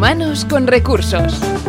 Humanos 0.00 0.46
con 0.46 0.66
recursos. 0.66 1.59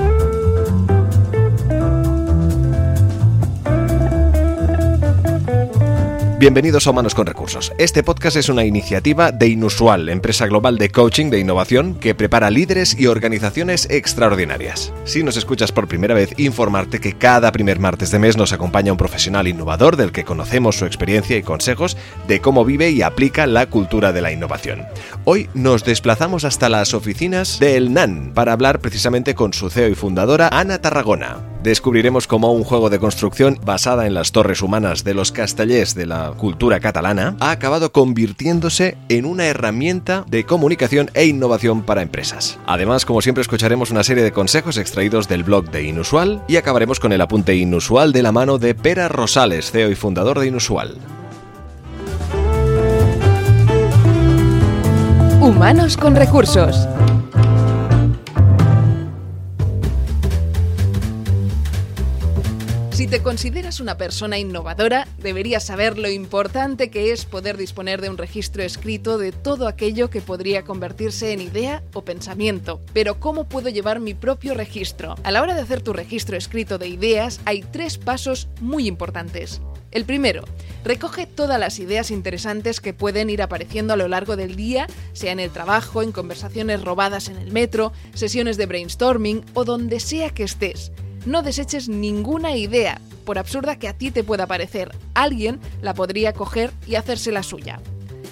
Bienvenidos 6.41 6.88
a 6.88 6.89
Humanos 6.89 7.13
con 7.13 7.27
Recursos. 7.27 7.71
Este 7.78 8.01
podcast 8.01 8.35
es 8.35 8.49
una 8.49 8.65
iniciativa 8.65 9.31
de 9.31 9.47
Inusual, 9.47 10.10
empresa 10.10 10.47
global 10.47 10.79
de 10.79 10.89
coaching 10.89 11.29
de 11.29 11.37
innovación 11.37 11.94
que 11.94 12.15
prepara 12.15 12.49
líderes 12.49 12.99
y 12.99 13.06
organizaciones 13.06 13.87
extraordinarias. 13.92 14.92
Si 15.03 15.21
nos 15.21 15.38
escuchas 15.38 15.71
por 15.71 15.88
primera 15.88 16.16
vez, 16.16 16.34
informarte 16.38 16.99
que 16.99 17.13
cada 17.13 17.52
primer 17.52 17.77
martes 17.77 18.09
de 18.09 18.17
mes 18.17 18.38
nos 18.38 18.53
acompaña 18.53 18.91
un 18.91 18.98
profesional 18.98 19.48
innovador 19.48 19.98
del 19.98 20.12
que 20.12 20.23
conocemos 20.23 20.80
su 20.80 20.88
experiencia 20.88 21.38
y 21.38 21.43
consejos 21.43 21.95
de 22.27 22.41
cómo 22.41 22.66
vive 22.66 22.89
y 22.89 23.03
aplica 23.03 23.45
la 23.45 23.67
cultura 23.67 24.12
de 24.12 24.21
la 24.21 24.31
innovación. 24.31 24.88
Hoy 25.25 25.47
nos 25.53 25.85
desplazamos 25.85 26.44
hasta 26.44 26.69
las 26.69 26.95
oficinas 26.95 27.59
del 27.59 27.94
NAN 27.94 28.31
para 28.33 28.53
hablar 28.53 28.80
precisamente 28.80 29.35
con 29.35 29.53
su 29.53 29.69
CEO 29.69 29.89
y 29.89 29.94
fundadora, 29.94 30.49
Ana 30.52 30.81
Tarragona. 30.81 31.52
Descubriremos 31.63 32.25
cómo 32.25 32.51
un 32.51 32.63
juego 32.63 32.89
de 32.89 32.97
construcción 32.97 33.59
basada 33.63 34.07
en 34.07 34.15
las 34.15 34.31
torres 34.31 34.63
humanas 34.63 35.03
de 35.03 35.13
los 35.13 35.31
castellers 35.31 35.93
de 35.93 36.07
la 36.07 36.31
cultura 36.31 36.79
catalana 36.79 37.35
ha 37.39 37.52
acabado 37.52 37.91
convirtiéndose 37.91 38.97
en 39.09 39.25
una 39.25 39.45
herramienta 39.45 40.25
de 40.27 40.43
comunicación 40.43 41.11
e 41.13 41.25
innovación 41.25 41.83
para 41.83 42.02
empresas. 42.02 42.57
Además, 42.66 43.05
como 43.05 43.21
siempre, 43.21 43.43
escucharemos 43.43 43.91
una 43.91 44.03
serie 44.03 44.23
de 44.23 44.31
consejos 44.31 44.77
extraídos 44.77 45.27
del 45.27 45.43
blog 45.43 45.69
de 45.69 45.83
Inusual 45.83 46.43
y 46.47 46.55
acabaremos 46.55 46.99
con 46.99 47.13
el 47.13 47.21
apunte 47.21 47.55
inusual 47.55 48.11
de 48.11 48.23
la 48.23 48.31
mano 48.31 48.57
de 48.57 48.73
Pera 48.73 49.07
Rosales, 49.07 49.69
CEO 49.69 49.91
y 49.91 49.95
fundador 49.95 50.39
de 50.39 50.47
Inusual. 50.47 50.97
Humanos 55.41 55.95
con 55.95 56.16
recursos. 56.16 56.88
Consideras 63.22 63.80
una 63.80 63.97
persona 63.97 64.39
innovadora, 64.39 65.08
deberías 65.19 65.66
saber 65.66 65.97
lo 65.97 66.09
importante 66.09 66.89
que 66.89 67.11
es 67.11 67.25
poder 67.25 67.55
disponer 67.55 68.02
de 68.02 68.09
un 68.09 68.17
registro 68.17 68.64
escrito 68.64 69.17
de 69.17 69.31
todo 69.31 69.67
aquello 69.67 70.09
que 70.09 70.22
podría 70.22 70.64
convertirse 70.64 71.31
en 71.31 71.42
idea 71.42 71.83
o 71.94 72.03
pensamiento. 72.03 72.81
Pero 72.94 73.19
¿cómo 73.19 73.44
puedo 73.44 73.69
llevar 73.69 73.99
mi 73.99 74.14
propio 74.14 74.53
registro? 74.53 75.16
A 75.23 75.31
la 75.31 75.42
hora 75.42 75.55
de 75.55 75.61
hacer 75.61 75.81
tu 75.81 75.94
registro 75.94 76.36
escrito 76.36 76.77
de 76.77 76.88
ideas 76.88 77.39
hay 77.45 77.61
tres 77.61 77.97
pasos 77.97 78.47
muy 78.59 78.88
importantes. 78.88 79.61
El 79.92 80.05
primero, 80.05 80.45
recoge 80.86 81.27
todas 81.27 81.59
las 81.59 81.77
ideas 81.80 82.11
interesantes 82.11 82.80
que 82.80 82.94
pueden 82.94 83.30
ir 83.30 83.42
apareciendo 83.42 83.94
a 83.94 83.97
lo 83.97 84.08
largo 84.08 84.38
del 84.38 84.55
día, 84.55 84.88
sea 85.11 85.33
en 85.33 85.42
el 85.42 85.52
trabajo, 85.52 86.02
en 86.02 86.14
conversaciones 86.14 86.83
robadas 86.83 87.27
en 87.27 87.36
el 87.36 87.52
metro, 87.52 87.92
sesiones 88.14 88.58
de 88.58 88.66
brainstorming 88.66 89.44
o 89.53 89.66
donde 89.66 89.99
sea 89.99 90.30
que 90.30 90.44
estés. 90.44 90.92
No 91.25 91.44
deseches 91.44 91.88
ninguna 91.88 92.55
idea, 92.55 93.00
por 93.25 93.38
absurda 93.38 93.77
que 93.77 93.88
a 93.88 93.94
ti 93.94 94.09
te 94.09 94.23
pueda 94.23 94.47
parecer. 94.47 94.95
Alguien 95.14 95.59
la 95.81 95.94
podría 95.94 96.33
coger 96.33 96.72
y 96.88 96.95
hacerse 96.95 97.31
la 97.31 97.44
suya. 97.44 97.80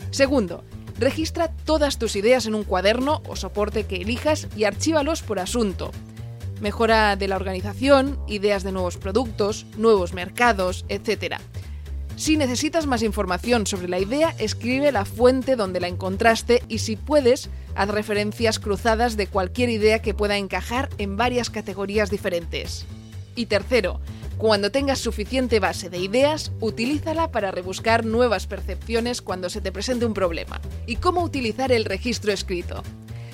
Segundo, 0.10 0.64
registra 0.98 1.50
todas 1.66 2.00
tus 2.00 2.16
ideas 2.16 2.48
en 2.48 2.56
un 2.56 2.64
cuaderno 2.64 3.22
o 3.28 3.36
soporte 3.36 3.86
que 3.86 3.98
elijas 3.98 4.48
y 4.58 4.64
archívalos 4.64 5.22
por 5.22 5.40
asunto. 5.40 5.92
Mejora 6.62 7.16
de 7.16 7.28
la 7.28 7.36
organización, 7.36 8.20
ideas 8.28 8.64
de 8.64 8.72
nuevos 8.72 8.98
productos, 8.98 9.68
nuevos 9.78 10.14
mercados, 10.14 10.84
etc. 10.90 11.36
Si 12.20 12.36
necesitas 12.36 12.86
más 12.86 13.02
información 13.02 13.66
sobre 13.66 13.88
la 13.88 13.98
idea, 13.98 14.36
escribe 14.40 14.92
la 14.92 15.06
fuente 15.06 15.56
donde 15.56 15.80
la 15.80 15.88
encontraste 15.88 16.62
y 16.68 16.80
si 16.80 16.98
puedes, 16.98 17.50
haz 17.76 17.88
referencias 17.88 18.60
cruzadas 18.60 19.16
de 19.16 19.28
cualquier 19.28 19.70
idea 19.70 20.02
que 20.02 20.14
pueda 20.14 20.36
encajar 20.36 20.90
en 20.98 21.16
varias 21.16 21.50
categorías 21.50 22.10
diferentes. 22.10 22.86
Y 23.38 23.46
tercero, 23.46 24.02
cuando 24.38 24.70
tengas 24.70 25.00
suficiente 25.00 25.62
base 25.62 25.90
de 25.90 26.00
ideas, 26.00 26.52
utilízala 26.60 27.32
para 27.32 27.52
rebuscar 27.52 28.04
nuevas 28.06 28.48
percepciones 28.48 29.22
cuando 29.22 29.50
se 29.50 29.62
te 29.62 29.72
presente 29.72 30.06
un 30.06 30.14
problema. 30.14 30.60
¿Y 30.88 30.98
cómo 30.98 31.24
utilizar 31.24 31.72
el 31.72 31.86
registro 31.86 32.34
escrito? 32.34 32.84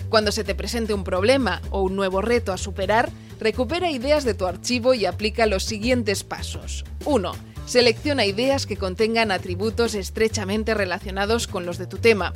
Cuando 0.09 0.31
se 0.31 0.43
te 0.43 0.53
presente 0.53 0.93
un 0.93 1.03
problema 1.03 1.59
o 1.71 1.81
un 1.81 1.95
nuevo 1.95 2.21
reto 2.21 2.53
a 2.53 2.57
superar, 2.59 3.09
recupera 3.39 3.89
ideas 3.89 4.25
de 4.25 4.35
tu 4.35 4.45
archivo 4.45 4.93
y 4.93 5.07
aplica 5.07 5.47
los 5.47 5.63
siguientes 5.63 6.23
pasos. 6.23 6.85
1 7.05 7.54
Selecciona 7.65 8.25
ideas 8.25 8.67
que 8.67 8.77
contengan 8.77 9.31
atributos 9.31 9.95
estrechamente 9.95 10.75
relacionados 10.75 11.47
con 11.47 11.65
los 11.65 11.77
de 11.79 11.87
tu 11.87 11.97
tema. 11.97 12.31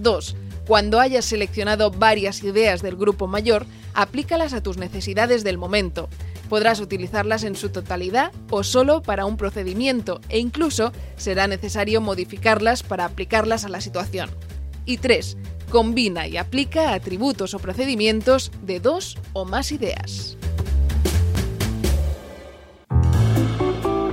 2. 0.00 0.36
Cuando 0.66 1.00
hayas 1.00 1.24
seleccionado 1.24 1.90
varias 1.90 2.44
ideas 2.44 2.80
del 2.80 2.96
grupo 2.96 3.26
mayor, 3.26 3.66
aplícalas 3.94 4.52
a 4.52 4.62
tus 4.62 4.78
necesidades 4.78 5.42
del 5.42 5.58
momento. 5.58 6.08
Podrás 6.48 6.80
utilizarlas 6.80 7.42
en 7.42 7.56
su 7.56 7.70
totalidad 7.70 8.32
o 8.50 8.62
solo 8.62 9.02
para 9.02 9.26
un 9.26 9.36
procedimiento 9.36 10.20
e 10.28 10.38
incluso 10.38 10.92
será 11.16 11.48
necesario 11.48 12.00
modificarlas 12.00 12.82
para 12.82 13.04
aplicarlas 13.04 13.64
a 13.64 13.68
la 13.68 13.80
situación. 13.80 14.30
Y 14.86 14.98
3. 14.98 15.36
Combina 15.70 16.28
y 16.28 16.36
aplica 16.36 16.94
atributos 16.94 17.52
o 17.52 17.58
procedimientos 17.58 18.52
de 18.62 18.80
dos 18.80 19.18
o 19.32 19.44
más 19.44 19.72
ideas. 19.72 20.37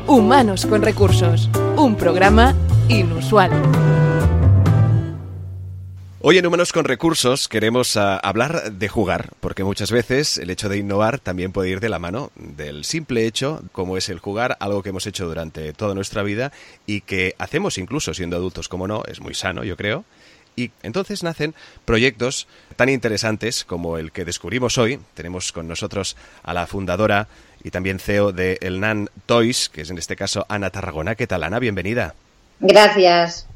Humanos 0.08 0.68
con 0.68 0.84
Recursos, 0.84 1.50
un 1.78 1.96
programa 1.96 2.56
inusual. 2.90 3.50
Hoy 6.22 6.38
en 6.38 6.46
Humanos 6.46 6.72
con 6.72 6.86
Recursos 6.86 7.48
queremos 7.48 7.96
uh, 7.96 8.20
hablar 8.22 8.74
de 8.74 8.88
jugar, 8.88 9.32
porque 9.40 9.64
muchas 9.64 9.90
veces 9.90 10.38
el 10.38 10.52
hecho 10.52 10.70
de 10.70 10.78
innovar 10.78 11.18
también 11.18 11.52
puede 11.52 11.70
ir 11.70 11.80
de 11.80 11.90
la 11.90 11.98
mano 11.98 12.32
del 12.36 12.86
simple 12.86 13.26
hecho, 13.26 13.64
como 13.72 13.98
es 13.98 14.10
el 14.10 14.20
jugar, 14.20 14.58
algo 14.60 14.84
que 14.84 14.90
hemos 14.90 15.08
hecho 15.08 15.26
durante 15.26 15.74
toda 15.74 15.96
nuestra 15.96 16.22
vida 16.22 16.52
y 16.86 17.02
que 17.02 17.34
hacemos 17.40 17.80
incluso 17.80 18.14
siendo 18.14 18.38
adultos, 18.38 18.70
como 18.70 18.88
no, 18.88 19.04
es 19.08 19.22
muy 19.22 19.34
sano, 19.34 19.64
yo 19.64 19.76
creo. 19.76 20.06
Y 20.56 20.72
entonces 20.84 21.24
nacen 21.24 21.54
proyectos 21.84 22.48
tan 22.76 22.90
interesantes 22.90 23.66
como 23.66 23.98
el 23.98 24.12
que 24.12 24.26
descubrimos 24.26 24.78
hoy. 24.78 25.00
Tenemos 25.14 25.52
con 25.52 25.68
nosotros 25.68 26.16
a 26.44 26.54
la 26.54 26.68
fundadora 26.68 27.28
y 27.64 27.72
también 27.72 28.00
CEO 28.00 28.32
de 28.32 28.58
El 28.62 28.80
Nan 28.80 29.10
Toys, 29.26 29.70
que 29.70 29.82
es 29.82 29.90
en 29.90 29.98
este 29.98 30.16
caso 30.16 30.46
Ana 30.50 30.70
Tarragona. 30.70 31.16
¿Qué 31.16 31.28
tal, 31.28 31.44
Ana? 31.44 31.60
Bienvenida. 31.60 32.14
Gracias. 32.60 33.48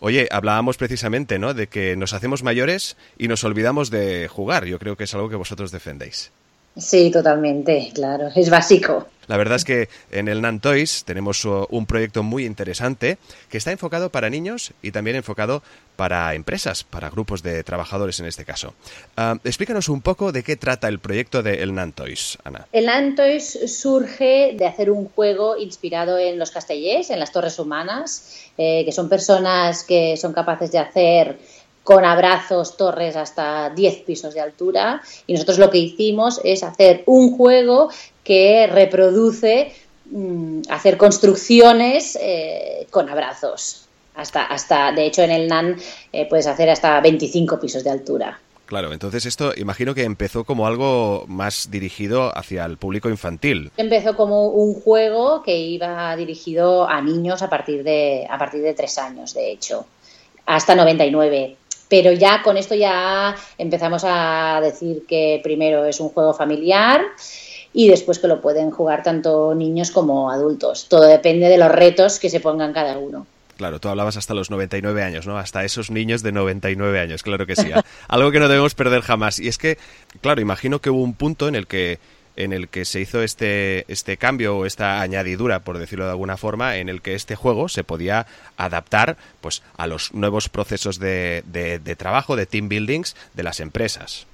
Oye, 0.00 0.28
hablábamos 0.30 0.76
precisamente, 0.76 1.38
¿no? 1.38 1.54
De 1.54 1.66
que 1.66 1.96
nos 1.96 2.12
hacemos 2.12 2.42
mayores 2.42 2.96
y 3.16 3.28
nos 3.28 3.44
olvidamos 3.44 3.90
de 3.90 4.28
jugar. 4.28 4.66
Yo 4.66 4.78
creo 4.78 4.96
que 4.96 5.04
es 5.04 5.14
algo 5.14 5.30
que 5.30 5.36
vosotros 5.36 5.70
defendéis. 5.70 6.30
Sí, 6.76 7.10
totalmente, 7.10 7.90
claro, 7.94 8.28
es 8.34 8.48
básico. 8.48 9.08
La 9.28 9.36
verdad 9.36 9.56
es 9.56 9.64
que 9.64 9.88
en 10.10 10.28
el 10.28 10.40
Nantoys 10.40 11.04
tenemos 11.04 11.44
uh, 11.44 11.66
un 11.70 11.86
proyecto 11.86 12.22
muy 12.22 12.44
interesante 12.44 13.18
que 13.48 13.58
está 13.58 13.70
enfocado 13.70 14.10
para 14.10 14.30
niños 14.30 14.72
y 14.82 14.90
también 14.90 15.16
enfocado 15.16 15.62
para 15.96 16.34
empresas, 16.34 16.84
para 16.84 17.10
grupos 17.10 17.42
de 17.42 17.62
trabajadores 17.62 18.18
en 18.20 18.26
este 18.26 18.44
caso. 18.44 18.74
Uh, 19.16 19.38
explícanos 19.44 19.88
un 19.88 20.00
poco 20.00 20.32
de 20.32 20.42
qué 20.42 20.56
trata 20.56 20.88
el 20.88 20.98
proyecto 20.98 21.42
de 21.42 21.62
El 21.62 21.74
Nantoys, 21.74 22.38
Ana. 22.44 22.66
El 22.72 22.86
Nantoys 22.86 23.58
surge 23.66 24.54
de 24.56 24.66
hacer 24.66 24.90
un 24.90 25.08
juego 25.08 25.56
inspirado 25.56 26.18
en 26.18 26.38
los 26.38 26.50
castellers, 26.50 27.10
en 27.10 27.20
las 27.20 27.32
torres 27.32 27.58
humanas, 27.58 28.50
eh, 28.58 28.84
que 28.84 28.92
son 28.92 29.08
personas 29.08 29.84
que 29.84 30.16
son 30.16 30.32
capaces 30.32 30.72
de 30.72 30.78
hacer 30.78 31.38
con 31.84 32.04
abrazos, 32.04 32.76
torres 32.76 33.16
hasta 33.16 33.70
10 33.70 34.02
pisos 34.02 34.34
de 34.34 34.40
altura. 34.40 35.02
Y 35.26 35.32
nosotros 35.32 35.58
lo 35.58 35.70
que 35.70 35.78
hicimos 35.78 36.40
es 36.44 36.62
hacer 36.62 37.02
un 37.06 37.36
juego 37.36 37.90
que 38.24 38.66
reproduce 38.66 39.72
mm, 40.10 40.62
hacer 40.68 40.96
construcciones 40.96 42.16
eh, 42.20 42.86
con 42.90 43.08
abrazos. 43.08 43.86
Hasta, 44.14 44.44
hasta, 44.44 44.92
de 44.92 45.06
hecho, 45.06 45.22
en 45.22 45.30
el 45.30 45.48
NAN 45.48 45.76
eh, 46.12 46.28
puedes 46.28 46.46
hacer 46.46 46.68
hasta 46.68 47.00
25 47.00 47.58
pisos 47.58 47.82
de 47.82 47.90
altura. 47.90 48.38
Claro, 48.66 48.92
entonces 48.92 49.26
esto 49.26 49.52
imagino 49.54 49.94
que 49.94 50.04
empezó 50.04 50.44
como 50.44 50.66
algo 50.66 51.26
más 51.28 51.70
dirigido 51.70 52.36
hacia 52.36 52.64
el 52.64 52.78
público 52.78 53.10
infantil. 53.10 53.70
Empezó 53.76 54.16
como 54.16 54.48
un 54.48 54.72
juego 54.72 55.42
que 55.42 55.58
iba 55.58 56.16
dirigido 56.16 56.88
a 56.88 57.02
niños 57.02 57.42
a 57.42 57.50
partir 57.50 57.84
de, 57.84 58.26
a 58.30 58.38
partir 58.38 58.62
de 58.62 58.72
tres 58.72 58.96
años, 58.96 59.34
de 59.34 59.52
hecho, 59.52 59.84
hasta 60.46 60.74
99 60.74 61.56
pero 61.92 62.10
ya 62.10 62.40
con 62.42 62.56
esto 62.56 62.74
ya 62.74 63.36
empezamos 63.58 64.02
a 64.06 64.60
decir 64.62 65.04
que 65.06 65.42
primero 65.44 65.84
es 65.84 66.00
un 66.00 66.08
juego 66.08 66.32
familiar 66.32 67.02
y 67.74 67.86
después 67.86 68.18
que 68.18 68.28
lo 68.28 68.40
pueden 68.40 68.70
jugar 68.70 69.02
tanto 69.02 69.54
niños 69.54 69.90
como 69.90 70.30
adultos. 70.30 70.86
Todo 70.88 71.02
depende 71.02 71.50
de 71.50 71.58
los 71.58 71.70
retos 71.70 72.18
que 72.18 72.30
se 72.30 72.40
pongan 72.40 72.72
cada 72.72 72.96
uno. 72.96 73.26
Claro, 73.58 73.78
tú 73.78 73.90
hablabas 73.90 74.16
hasta 74.16 74.32
los 74.32 74.50
99 74.50 75.02
años, 75.02 75.26
¿no? 75.26 75.36
Hasta 75.36 75.64
esos 75.64 75.90
niños 75.90 76.22
de 76.22 76.32
99 76.32 76.98
años, 76.98 77.22
claro 77.22 77.44
que 77.44 77.56
sí. 77.56 77.70
Algo 78.08 78.30
que 78.30 78.40
no 78.40 78.48
debemos 78.48 78.74
perder 78.74 79.02
jamás. 79.02 79.38
Y 79.38 79.48
es 79.48 79.58
que, 79.58 79.76
claro, 80.22 80.40
imagino 80.40 80.78
que 80.78 80.88
hubo 80.88 81.02
un 81.02 81.12
punto 81.12 81.46
en 81.46 81.56
el 81.56 81.66
que 81.66 81.98
en 82.36 82.52
el 82.52 82.68
que 82.68 82.84
se 82.84 83.00
hizo 83.00 83.22
este, 83.22 83.84
este 83.92 84.16
cambio 84.16 84.56
o 84.56 84.66
esta 84.66 85.00
añadidura, 85.00 85.60
por 85.60 85.78
decirlo 85.78 86.04
de 86.04 86.12
alguna 86.12 86.36
forma, 86.36 86.76
en 86.76 86.88
el 86.88 87.02
que 87.02 87.14
este 87.14 87.36
juego 87.36 87.68
se 87.68 87.84
podía 87.84 88.26
adaptar 88.56 89.16
pues, 89.40 89.62
a 89.76 89.86
los 89.86 90.14
nuevos 90.14 90.48
procesos 90.48 90.98
de, 90.98 91.42
de, 91.46 91.96
trabajo, 91.96 92.36
de 92.36 92.46
team 92.46 92.68
buildings 92.68 93.16
de 93.34 93.42
las 93.42 93.60
empresas. 93.60 94.26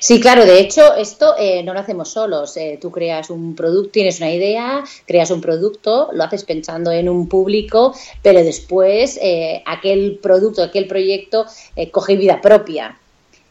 Sí, 0.00 0.20
claro, 0.20 0.44
de 0.44 0.58
hecho, 0.58 0.94
esto 0.96 1.34
eh, 1.38 1.62
no 1.62 1.72
lo 1.72 1.80
hacemos 1.80 2.10
solos. 2.10 2.56
Eh, 2.56 2.78
tú 2.80 2.90
creas 2.90 3.30
un 3.30 3.54
producto, 3.54 3.92
tienes 3.92 4.18
una 4.18 4.32
idea, 4.32 4.82
creas 5.06 5.30
un 5.30 5.40
producto, 5.40 6.10
lo 6.12 6.24
haces 6.24 6.44
pensando 6.44 6.90
en 6.90 7.08
un 7.08 7.28
público, 7.28 7.94
pero 8.20 8.42
después 8.42 9.18
eh, 9.22 9.62
aquel 9.64 10.18
producto, 10.20 10.62
aquel 10.62 10.88
proyecto 10.88 11.46
coge 11.92 12.16
vida 12.16 12.40
propia. 12.40 12.99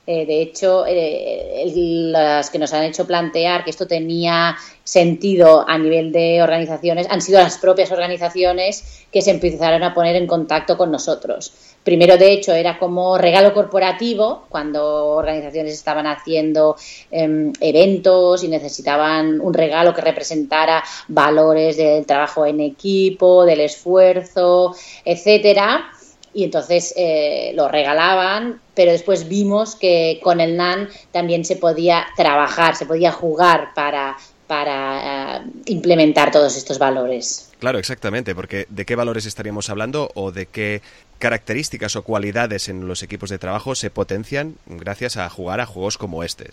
De 0.09 0.41
hecho, 0.41 0.85
las 0.87 2.49
que 2.49 2.57
nos 2.57 2.73
han 2.73 2.83
hecho 2.83 3.05
plantear 3.05 3.63
que 3.63 3.69
esto 3.69 3.85
tenía 3.85 4.55
sentido 4.83 5.63
a 5.69 5.77
nivel 5.77 6.11
de 6.11 6.41
organizaciones 6.41 7.05
han 7.11 7.21
sido 7.21 7.39
las 7.39 7.59
propias 7.59 7.91
organizaciones 7.91 9.05
que 9.11 9.21
se 9.21 9.29
empezaron 9.29 9.83
a 9.83 9.93
poner 9.93 10.15
en 10.15 10.25
contacto 10.25 10.77
con 10.77 10.91
nosotros. 10.91 11.53
Primero, 11.83 12.17
de 12.17 12.33
hecho, 12.33 12.53
era 12.53 12.79
como 12.79 13.19
regalo 13.19 13.53
corporativo, 13.53 14.45
cuando 14.49 15.09
organizaciones 15.09 15.73
estaban 15.73 16.07
haciendo 16.07 16.75
em, 17.11 17.53
eventos 17.61 18.43
y 18.43 18.47
necesitaban 18.47 19.39
un 19.39 19.53
regalo 19.53 19.93
que 19.93 20.01
representara 20.01 20.83
valores 21.07 21.77
del 21.77 22.05
trabajo 22.07 22.47
en 22.47 22.59
equipo, 22.59 23.45
del 23.45 23.61
esfuerzo, 23.61 24.75
etcétera 25.05 25.91
y 26.33 26.43
entonces 26.43 26.93
eh, 26.97 27.51
lo 27.55 27.67
regalaban, 27.67 28.61
pero 28.75 28.91
después 28.91 29.27
vimos 29.27 29.75
que 29.75 30.19
con 30.23 30.41
el 30.41 30.57
NAN 30.57 30.89
también 31.11 31.45
se 31.45 31.55
podía 31.55 32.07
trabajar, 32.15 32.75
se 32.75 32.85
podía 32.85 33.11
jugar 33.11 33.73
para, 33.73 34.17
para 34.47 35.37
eh, 35.37 35.41
implementar 35.65 36.31
todos 36.31 36.57
estos 36.57 36.79
valores. 36.79 37.51
Claro, 37.59 37.77
exactamente, 37.77 38.35
porque 38.35 38.65
¿de 38.69 38.85
qué 38.85 38.95
valores 38.95 39.25
estaríamos 39.25 39.69
hablando 39.69 40.11
o 40.15 40.31
de 40.31 40.45
qué 40.45 40.81
características 41.17 41.95
o 41.95 42.03
cualidades 42.03 42.69
en 42.69 42.87
los 42.87 43.03
equipos 43.03 43.29
de 43.29 43.37
trabajo 43.37 43.75
se 43.75 43.89
potencian 43.89 44.55
gracias 44.65 45.17
a 45.17 45.29
jugar 45.29 45.59
a 45.59 45.65
juegos 45.65 45.97
como 45.97 46.23
este? 46.23 46.45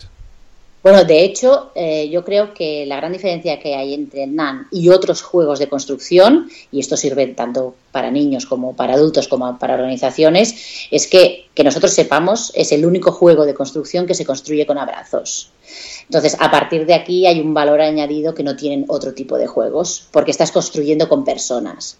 Bueno, 0.83 1.03
de 1.03 1.23
hecho, 1.23 1.71
eh, 1.75 2.07
yo 2.09 2.23
creo 2.23 2.53
que 2.53 2.85
la 2.85 2.97
gran 2.97 3.11
diferencia 3.11 3.59
que 3.59 3.75
hay 3.75 3.93
entre 3.93 4.25
NAN 4.25 4.67
y 4.71 4.89
otros 4.89 5.21
juegos 5.21 5.59
de 5.59 5.67
construcción, 5.67 6.49
y 6.71 6.79
esto 6.79 6.95
sirve 6.95 7.27
tanto 7.27 7.75
para 7.91 8.11
niños 8.11 8.45
como 8.45 8.75
para 8.75 8.93
adultos 8.93 9.27
como 9.27 9.57
para 9.59 9.73
organizaciones, 9.73 10.87
es 10.91 11.07
que, 11.07 11.47
que 11.53 11.63
nosotros 11.63 11.91
sepamos 11.93 12.51
es 12.55 12.71
el 12.71 12.85
único 12.85 13.11
juego 13.11 13.45
de 13.45 13.53
construcción 13.53 14.05
que 14.05 14.13
se 14.13 14.25
construye 14.25 14.65
con 14.65 14.77
abrazos. 14.77 15.51
Entonces, 16.03 16.37
a 16.39 16.49
partir 16.49 16.85
de 16.85 16.93
aquí 16.93 17.25
hay 17.25 17.41
un 17.41 17.53
valor 17.53 17.81
añadido 17.81 18.33
que 18.33 18.43
no 18.43 18.55
tienen 18.55 18.85
otro 18.87 19.13
tipo 19.13 19.37
de 19.37 19.47
juegos, 19.47 20.07
porque 20.11 20.31
estás 20.31 20.51
construyendo 20.51 21.09
con 21.09 21.25
personas. 21.25 21.97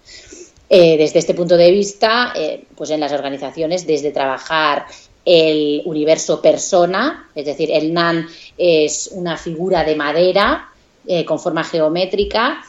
Eh, 0.70 0.98
desde 0.98 1.20
este 1.20 1.34
punto 1.34 1.56
de 1.56 1.72
vista, 1.72 2.34
eh, 2.36 2.66
pues 2.76 2.90
en 2.90 3.00
las 3.00 3.14
organizaciones, 3.14 3.88
desde 3.88 4.12
trabajar 4.12 4.86
el 5.28 5.82
universo 5.86 6.42
persona, 6.42 7.30
es 7.36 7.46
decir, 7.46 7.70
el 7.72 7.94
NAN 7.94 8.28
es 8.58 9.10
una 9.12 9.36
figura 9.38 9.84
de 9.84 9.96
madera 9.96 10.70
eh, 11.06 11.26
con 11.26 11.40
forma 11.40 11.64
geométrica, 11.64 12.64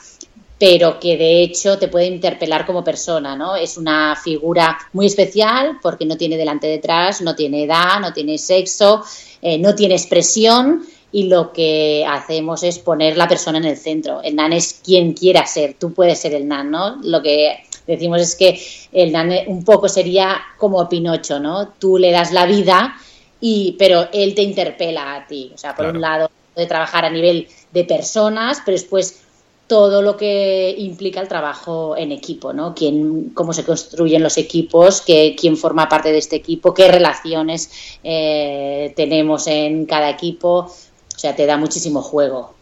pero 0.59 0.99
que 0.99 1.17
de 1.17 1.43
hecho 1.43 1.79
te 1.79 1.87
puede 1.87 2.07
interpelar 2.07 2.67
como 2.67 2.83
persona, 2.83 3.37
¿no? 3.37 3.55
Es 3.55 3.77
una 3.77 4.17
figura 4.17 4.77
muy 4.93 5.07
especial 5.07 5.79
porque 5.81 6.05
no 6.05 6.17
tiene 6.17 6.37
delante 6.37 6.67
detrás, 6.67 7.23
no 7.23 7.37
tiene 7.37 7.63
edad, 7.63 8.01
no 8.01 8.13
tiene 8.13 8.39
sexo, 8.39 9.05
no 9.61 9.75
tiene 9.77 9.95
expresión 9.95 10.83
y 11.11 11.25
lo 11.25 11.53
que 11.53 12.05
hacemos 12.09 12.63
es 12.63 12.79
poner 12.79 13.17
la 13.17 13.29
persona 13.29 13.59
en 13.59 13.65
el 13.65 13.77
centro. 13.77 14.23
El 14.23 14.37
nan 14.37 14.53
es 14.53 14.81
quien 14.85 15.15
quiera 15.15 15.47
ser, 15.47 15.75
tú 15.75 15.93
puedes 15.93 16.19
ser 16.19 16.35
el 16.35 16.47
nan, 16.47 16.71
¿no? 16.71 16.97
Lo 17.03 17.23
que 17.23 17.65
decimos 17.95 18.21
es 18.21 18.37
que 18.37 18.61
el 18.93 19.13
nane 19.13 19.45
un 19.49 19.65
poco 19.65 19.89
sería 19.89 20.41
como 20.59 20.89
Pinocho, 20.89 21.41
¿no? 21.41 21.69
Tú 21.79 21.99
le 21.99 22.11
das 22.11 22.33
la 22.33 22.47
vida, 22.47 22.97
y, 23.41 23.77
pero 23.79 24.09
él 24.13 24.35
te 24.35 24.43
interpela 24.43 25.15
a 25.15 25.27
ti. 25.27 25.51
O 25.55 25.59
sea, 25.59 25.75
por 25.75 25.87
un 25.87 26.01
lado, 26.01 26.31
de 26.55 26.67
trabajar 26.67 27.05
a 27.05 27.11
nivel 27.11 27.49
de 27.73 27.85
personas, 27.85 28.63
pero 28.65 28.77
después 28.77 29.21
todo 29.69 30.03
lo 30.03 30.17
que 30.17 30.75
implica 30.79 31.21
el 31.21 31.29
trabajo 31.29 31.97
en 31.97 32.11
equipo, 32.11 32.53
¿no? 32.53 32.75
Quién, 32.75 33.31
cómo 33.31 33.53
se 33.53 33.65
construyen 33.65 34.23
los 34.23 34.39
equipos, 34.39 35.03
qué, 35.03 35.37
quién 35.39 35.57
forma 35.57 35.89
parte 35.89 36.11
de 36.11 36.19
este 36.19 36.37
equipo, 36.37 36.75
qué 36.75 36.89
relaciones 36.89 37.71
eh, 38.03 38.93
tenemos 38.97 39.47
en 39.47 39.85
cada 39.85 40.11
equipo. 40.11 40.61
O 40.61 41.19
sea, 41.19 41.37
te 41.37 41.47
da 41.47 41.57
muchísimo 41.57 42.01
juego. 42.01 42.55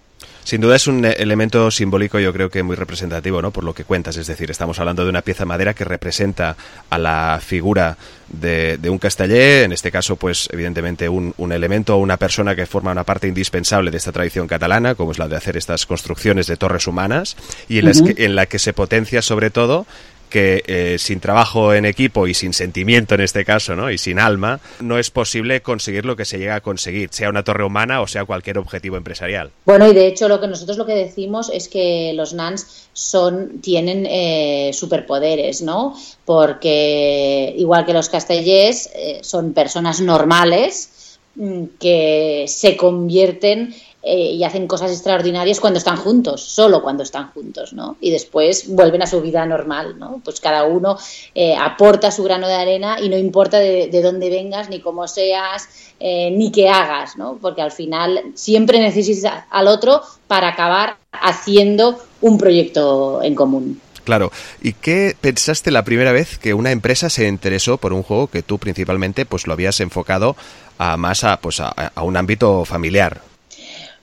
Sin 0.46 0.60
duda 0.60 0.76
es 0.76 0.86
un 0.86 1.04
elemento 1.04 1.72
simbólico, 1.72 2.20
yo 2.20 2.32
creo 2.32 2.48
que 2.48 2.62
muy 2.62 2.76
representativo, 2.76 3.42
¿no? 3.42 3.50
Por 3.50 3.64
lo 3.64 3.74
que 3.74 3.82
cuentas, 3.82 4.16
es 4.16 4.28
decir, 4.28 4.48
estamos 4.48 4.78
hablando 4.78 5.02
de 5.02 5.10
una 5.10 5.22
pieza 5.22 5.40
de 5.42 5.48
madera 5.48 5.74
que 5.74 5.82
representa 5.82 6.56
a 6.88 6.98
la 6.98 7.40
figura 7.44 7.98
de, 8.28 8.78
un 8.88 8.98
castellé, 8.98 9.64
en 9.64 9.72
este 9.72 9.90
caso, 9.90 10.14
pues 10.14 10.48
evidentemente 10.52 11.08
un, 11.08 11.34
un 11.38 11.50
elemento 11.50 11.96
o 11.96 11.98
una 11.98 12.16
persona 12.16 12.54
que 12.54 12.64
forma 12.64 12.92
una 12.92 13.02
parte 13.02 13.26
indispensable 13.26 13.90
de 13.90 13.96
esta 13.96 14.12
tradición 14.12 14.46
catalana, 14.46 14.94
como 14.94 15.10
es 15.10 15.18
la 15.18 15.26
de 15.26 15.34
hacer 15.34 15.56
estas 15.56 15.84
construcciones 15.84 16.46
de 16.46 16.56
torres 16.56 16.86
humanas, 16.86 17.36
y 17.68 17.80
en, 17.80 17.90
en 18.16 18.36
la 18.36 18.46
que 18.46 18.60
se 18.60 18.72
potencia 18.72 19.22
sobre 19.22 19.50
todo 19.50 19.84
que 20.26 20.62
eh, 20.66 20.96
sin 20.98 21.20
trabajo 21.20 21.74
en 21.74 21.84
equipo 21.84 22.26
y 22.26 22.34
sin 22.34 22.52
sentimiento 22.52 23.14
en 23.14 23.20
este 23.20 23.44
caso, 23.44 23.76
¿no? 23.76 23.90
Y 23.90 23.98
sin 23.98 24.18
alma, 24.18 24.60
no 24.80 24.98
es 24.98 25.10
posible 25.10 25.62
conseguir 25.62 26.04
lo 26.04 26.16
que 26.16 26.24
se 26.24 26.38
llega 26.38 26.56
a 26.56 26.60
conseguir, 26.60 27.08
sea 27.12 27.28
una 27.28 27.42
torre 27.42 27.64
humana 27.64 28.00
o 28.00 28.06
sea 28.06 28.24
cualquier 28.24 28.58
objetivo 28.58 28.96
empresarial. 28.96 29.50
Bueno, 29.64 29.88
y 29.88 29.94
de 29.94 30.06
hecho 30.06 30.28
lo 30.28 30.40
que 30.40 30.48
nosotros 30.48 30.76
lo 30.76 30.86
que 30.86 30.94
decimos 30.94 31.50
es 31.52 31.68
que 31.68 32.12
los 32.14 32.34
NANs 32.34 32.88
son, 32.92 33.60
tienen 33.60 34.06
eh, 34.06 34.70
superpoderes, 34.72 35.62
¿no? 35.62 35.96
Porque 36.24 37.54
igual 37.56 37.84
que 37.86 37.92
los 37.92 38.08
castellers, 38.08 38.90
eh, 38.94 39.20
son 39.22 39.52
personas 39.52 40.00
normales 40.00 41.18
mm, 41.34 41.64
que 41.78 42.46
se 42.48 42.76
convierten 42.76 43.74
eh, 44.08 44.34
y 44.34 44.44
hacen 44.44 44.68
cosas 44.68 44.92
extraordinarias 44.92 45.58
cuando 45.58 45.78
están 45.78 45.96
juntos, 45.96 46.40
solo 46.40 46.80
cuando 46.80 47.02
están 47.02 47.32
juntos, 47.32 47.72
¿no? 47.72 47.96
Y 48.00 48.12
después 48.12 48.68
vuelven 48.68 49.02
a 49.02 49.06
su 49.08 49.20
vida 49.20 49.44
normal, 49.46 49.98
¿no? 49.98 50.20
Pues 50.22 50.38
cada 50.38 50.62
uno 50.62 50.96
eh, 51.34 51.56
aporta 51.58 52.12
su 52.12 52.22
grano 52.22 52.46
de 52.46 52.54
arena 52.54 53.00
y 53.00 53.08
no 53.08 53.18
importa 53.18 53.58
de, 53.58 54.00
dónde 54.00 54.30
vengas, 54.30 54.68
ni 54.68 54.78
cómo 54.78 55.08
seas, 55.08 55.68
eh, 55.98 56.30
ni 56.30 56.52
qué 56.52 56.68
hagas, 56.68 57.16
¿no? 57.16 57.38
Porque 57.42 57.62
al 57.62 57.72
final 57.72 58.22
siempre 58.34 58.78
necesitas 58.78 59.42
al 59.50 59.66
otro 59.66 60.02
para 60.28 60.50
acabar 60.50 60.98
haciendo 61.10 61.98
un 62.20 62.38
proyecto 62.38 63.24
en 63.24 63.34
común. 63.34 63.80
Claro. 64.04 64.30
¿Y 64.62 64.74
qué 64.74 65.16
pensaste 65.20 65.72
la 65.72 65.82
primera 65.82 66.12
vez 66.12 66.38
que 66.38 66.54
una 66.54 66.70
empresa 66.70 67.10
se 67.10 67.26
interesó 67.26 67.76
por 67.76 67.92
un 67.92 68.04
juego 68.04 68.28
que 68.28 68.44
tú 68.44 68.58
principalmente 68.58 69.26
pues 69.26 69.48
lo 69.48 69.52
habías 69.52 69.80
enfocado 69.80 70.36
a 70.78 70.96
más 70.96 71.24
a, 71.24 71.38
pues 71.40 71.58
a 71.58 71.90
un 72.00 72.16
ámbito 72.16 72.64
familiar? 72.64 73.20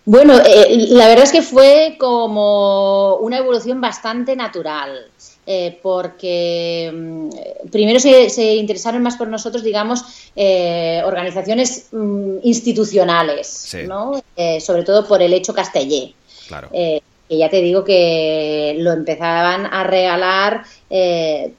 Bueno, 0.05 0.37
eh, 0.45 0.87
la 0.89 1.07
verdad 1.07 1.23
es 1.23 1.31
que 1.31 1.41
fue 1.41 1.95
como 1.97 3.15
una 3.17 3.37
evolución 3.37 3.79
bastante 3.79 4.35
natural. 4.35 5.07
Eh, 5.45 5.77
porque 5.83 6.89
mm, 6.93 7.67
primero 7.69 7.99
se, 7.99 8.55
interesaron 8.55 9.03
más 9.03 9.17
por 9.17 9.27
nosotros, 9.27 9.61
digamos, 9.61 10.29
eh, 10.37 11.01
organizaciones 11.03 11.87
mm, 11.91 12.37
institucionales, 12.43 13.75
¿no? 13.85 14.23
sobre 14.61 14.83
todo 14.83 15.05
por 15.05 15.21
el 15.21 15.33
hecho 15.33 15.53
castellé. 15.53 16.13
Claro. 16.47 16.69
que 16.71 17.37
ya 17.37 17.49
te 17.49 17.61
digo 17.61 17.83
que 17.83 18.75
lo 18.79 18.91
empezaban 18.91 19.65
a 19.65 19.83
regalar 19.83 20.63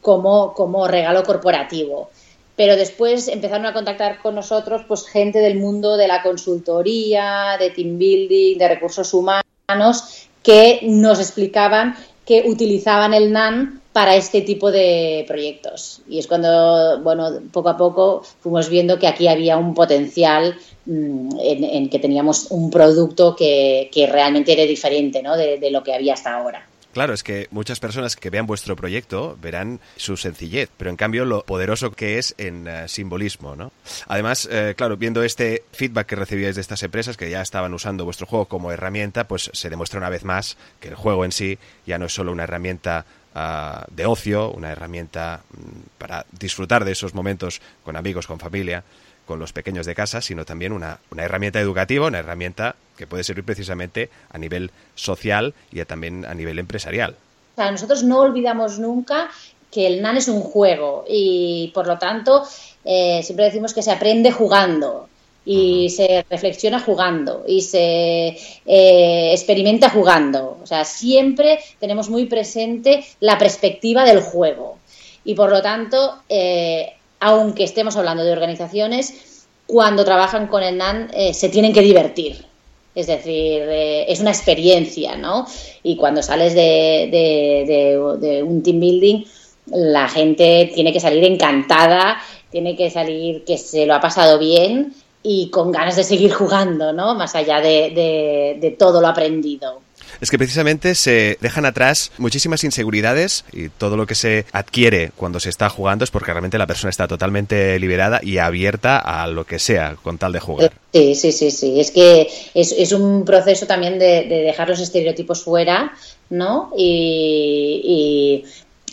como, 0.00 0.54
como 0.54 0.86
regalo 0.86 1.22
corporativo 1.24 2.10
pero 2.56 2.76
después 2.76 3.28
empezaron 3.28 3.66
a 3.66 3.72
contactar 3.72 4.20
con 4.20 4.34
nosotros 4.34 4.82
pues 4.86 5.06
gente 5.06 5.40
del 5.40 5.58
mundo 5.58 5.96
de 5.96 6.08
la 6.08 6.22
consultoría, 6.22 7.56
de 7.58 7.70
team 7.70 7.98
building, 7.98 8.58
de 8.58 8.68
recursos 8.68 9.12
humanos, 9.12 10.28
que 10.42 10.80
nos 10.82 11.18
explicaban 11.18 11.96
que 12.24 12.44
utilizaban 12.46 13.12
el 13.12 13.32
NAN 13.32 13.82
para 13.92 14.16
este 14.16 14.40
tipo 14.40 14.72
de 14.72 15.24
proyectos. 15.28 16.00
Y 16.08 16.18
es 16.18 16.26
cuando, 16.26 17.00
bueno, 17.02 17.30
poco 17.52 17.68
a 17.68 17.76
poco 17.76 18.22
fuimos 18.40 18.68
viendo 18.68 18.98
que 18.98 19.06
aquí 19.06 19.28
había 19.28 19.56
un 19.56 19.74
potencial 19.74 20.56
mm, 20.86 21.36
en, 21.38 21.90
que 21.90 21.98
teníamos 21.98 22.50
un 22.50 22.70
producto 22.70 23.36
que, 23.36 24.08
realmente 24.10 24.52
era 24.52 24.64
diferente 24.64 25.22
¿no? 25.22 25.36
de 25.36 25.70
lo 25.70 25.82
que 25.82 25.94
había 25.94 26.14
hasta 26.14 26.34
ahora. 26.34 26.66
Claro, 26.94 27.12
es 27.12 27.24
que 27.24 27.48
muchas 27.50 27.80
personas 27.80 28.14
que 28.14 28.30
vean 28.30 28.46
vuestro 28.46 28.76
proyecto 28.76 29.36
verán 29.42 29.80
su 29.96 30.16
sencillez, 30.16 30.70
pero 30.76 30.90
en 30.90 30.96
cambio 30.96 31.24
lo 31.24 31.44
poderoso 31.44 31.90
que 31.90 32.18
es 32.18 32.36
en 32.38 32.68
eh, 32.68 32.86
simbolismo, 32.86 33.56
¿no? 33.56 33.72
Además, 34.06 34.48
eh, 34.48 34.74
claro, 34.76 34.96
viendo 34.96 35.24
este 35.24 35.64
feedback 35.72 36.06
que 36.06 36.14
recibíais 36.14 36.54
de 36.54 36.60
estas 36.60 36.84
empresas 36.84 37.16
que 37.16 37.28
ya 37.28 37.42
estaban 37.42 37.74
usando 37.74 38.04
vuestro 38.04 38.28
juego 38.28 38.46
como 38.46 38.70
herramienta, 38.70 39.26
pues 39.26 39.50
se 39.52 39.70
demuestra 39.70 39.98
una 39.98 40.08
vez 40.08 40.22
más 40.22 40.56
que 40.78 40.86
el 40.86 40.94
juego 40.94 41.24
en 41.24 41.32
sí 41.32 41.58
ya 41.84 41.98
no 41.98 42.06
es 42.06 42.14
solo 42.14 42.30
una 42.30 42.44
herramienta 42.44 43.04
ah, 43.34 43.84
de 43.90 44.06
ocio, 44.06 44.52
una 44.52 44.70
herramienta 44.70 45.42
mm, 45.50 45.98
para 45.98 46.26
disfrutar 46.30 46.84
de 46.84 46.92
esos 46.92 47.12
momentos 47.12 47.60
con 47.82 47.96
amigos, 47.96 48.28
con 48.28 48.38
familia, 48.38 48.84
con 49.26 49.40
los 49.40 49.52
pequeños 49.52 49.84
de 49.84 49.96
casa, 49.96 50.20
sino 50.20 50.44
también 50.44 50.72
una, 50.72 51.00
una 51.10 51.24
herramienta 51.24 51.58
educativa, 51.58 52.06
una 52.06 52.20
herramienta 52.20 52.76
que 52.96 53.06
puede 53.06 53.24
servir 53.24 53.44
precisamente 53.44 54.10
a 54.30 54.38
nivel 54.38 54.70
social 54.94 55.54
y 55.72 55.84
también 55.84 56.24
a 56.24 56.34
nivel 56.34 56.58
empresarial. 56.58 57.16
nosotros 57.56 58.02
no 58.02 58.20
olvidamos 58.20 58.78
nunca 58.78 59.30
que 59.74 59.88
el 59.88 60.00
NAN 60.00 60.16
es 60.16 60.28
un 60.28 60.40
juego 60.40 61.04
y 61.08 61.72
por 61.74 61.86
lo 61.86 61.98
tanto 61.98 62.44
eh, 62.84 63.20
siempre 63.24 63.46
decimos 63.46 63.74
que 63.74 63.82
se 63.82 63.90
aprende 63.90 64.30
jugando. 64.30 65.08
y 65.46 65.90
se 65.90 66.24
reflexiona 66.30 66.80
jugando 66.80 67.44
y 67.46 67.60
se 67.60 68.28
eh, 68.64 69.32
experimenta 69.32 69.90
jugando. 69.90 70.56
O 70.62 70.66
sea, 70.66 70.86
siempre 70.86 71.58
tenemos 71.78 72.08
muy 72.08 72.24
presente 72.24 73.04
la 73.20 73.36
perspectiva 73.36 74.06
del 74.06 74.20
juego. 74.20 74.78
Y 75.22 75.34
por 75.34 75.50
lo 75.50 75.60
tanto, 75.60 76.22
eh, 76.30 76.94
aunque 77.20 77.64
estemos 77.64 77.94
hablando 77.96 78.24
de 78.24 78.32
organizaciones, 78.32 79.46
cuando 79.66 80.02
trabajan 80.06 80.46
con 80.46 80.62
el 80.62 80.78
NAN 80.78 81.10
se 81.34 81.50
tienen 81.50 81.74
que 81.74 81.82
divertir. 81.82 82.46
Es 82.94 83.08
decir, 83.08 83.62
es 83.68 84.20
una 84.20 84.30
experiencia, 84.30 85.16
¿no? 85.16 85.46
Y 85.82 85.96
cuando 85.96 86.22
sales 86.22 86.54
de 86.54 88.42
un 88.46 88.62
team 88.62 88.80
building, 88.80 89.24
la 89.66 90.08
gente 90.08 90.70
tiene 90.74 90.92
que 90.92 91.00
salir 91.00 91.24
encantada, 91.24 92.18
tiene 92.50 92.76
que 92.76 92.90
salir 92.90 93.44
que 93.44 93.58
se 93.58 93.86
lo 93.86 93.94
ha 93.94 94.00
pasado 94.00 94.38
bien 94.38 94.94
y 95.22 95.48
con 95.50 95.72
ganas 95.72 95.96
de 95.96 96.04
seguir 96.04 96.32
jugando, 96.32 96.92
¿no? 96.92 97.14
Más 97.14 97.34
allá 97.34 97.60
de, 97.60 98.58
de, 98.60 98.70
todo 98.72 99.00
lo 99.00 99.08
aprendido. 99.08 99.80
Es 100.24 100.30
que 100.30 100.38
precisamente 100.38 100.94
se 100.94 101.36
dejan 101.42 101.66
atrás 101.66 102.10
muchísimas 102.16 102.64
inseguridades 102.64 103.44
y 103.52 103.68
todo 103.68 103.98
lo 103.98 104.06
que 104.06 104.14
se 104.14 104.46
adquiere 104.52 105.12
cuando 105.14 105.38
se 105.38 105.50
está 105.50 105.68
jugando 105.68 106.02
es 106.02 106.10
porque 106.10 106.32
realmente 106.32 106.56
la 106.56 106.66
persona 106.66 106.88
está 106.88 107.06
totalmente 107.06 107.78
liberada 107.78 108.20
y 108.22 108.38
abierta 108.38 108.96
a 108.96 109.26
lo 109.26 109.44
que 109.44 109.58
sea 109.58 109.96
con 110.02 110.16
tal 110.16 110.32
de 110.32 110.40
jugar. 110.40 110.72
Sí, 110.94 111.14
sí, 111.14 111.30
sí, 111.30 111.50
sí. 111.50 111.78
Es 111.78 111.90
que 111.90 112.26
es, 112.54 112.72
es 112.72 112.92
un 112.92 113.26
proceso 113.26 113.66
también 113.66 113.98
de, 113.98 114.24
dejar 114.24 114.66
los 114.70 114.80
estereotipos 114.80 115.44
fuera, 115.44 115.92
¿no? 116.30 116.72
Y, 116.74 118.44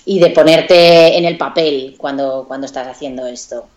y, 0.05 0.13
y, 0.13 0.19
de 0.19 0.31
ponerte 0.31 1.17
en 1.17 1.23
el 1.23 1.37
papel 1.37 1.95
cuando, 1.97 2.43
cuando 2.45 2.65
estás 2.65 2.89
haciendo 2.89 3.25
esto. 3.25 3.67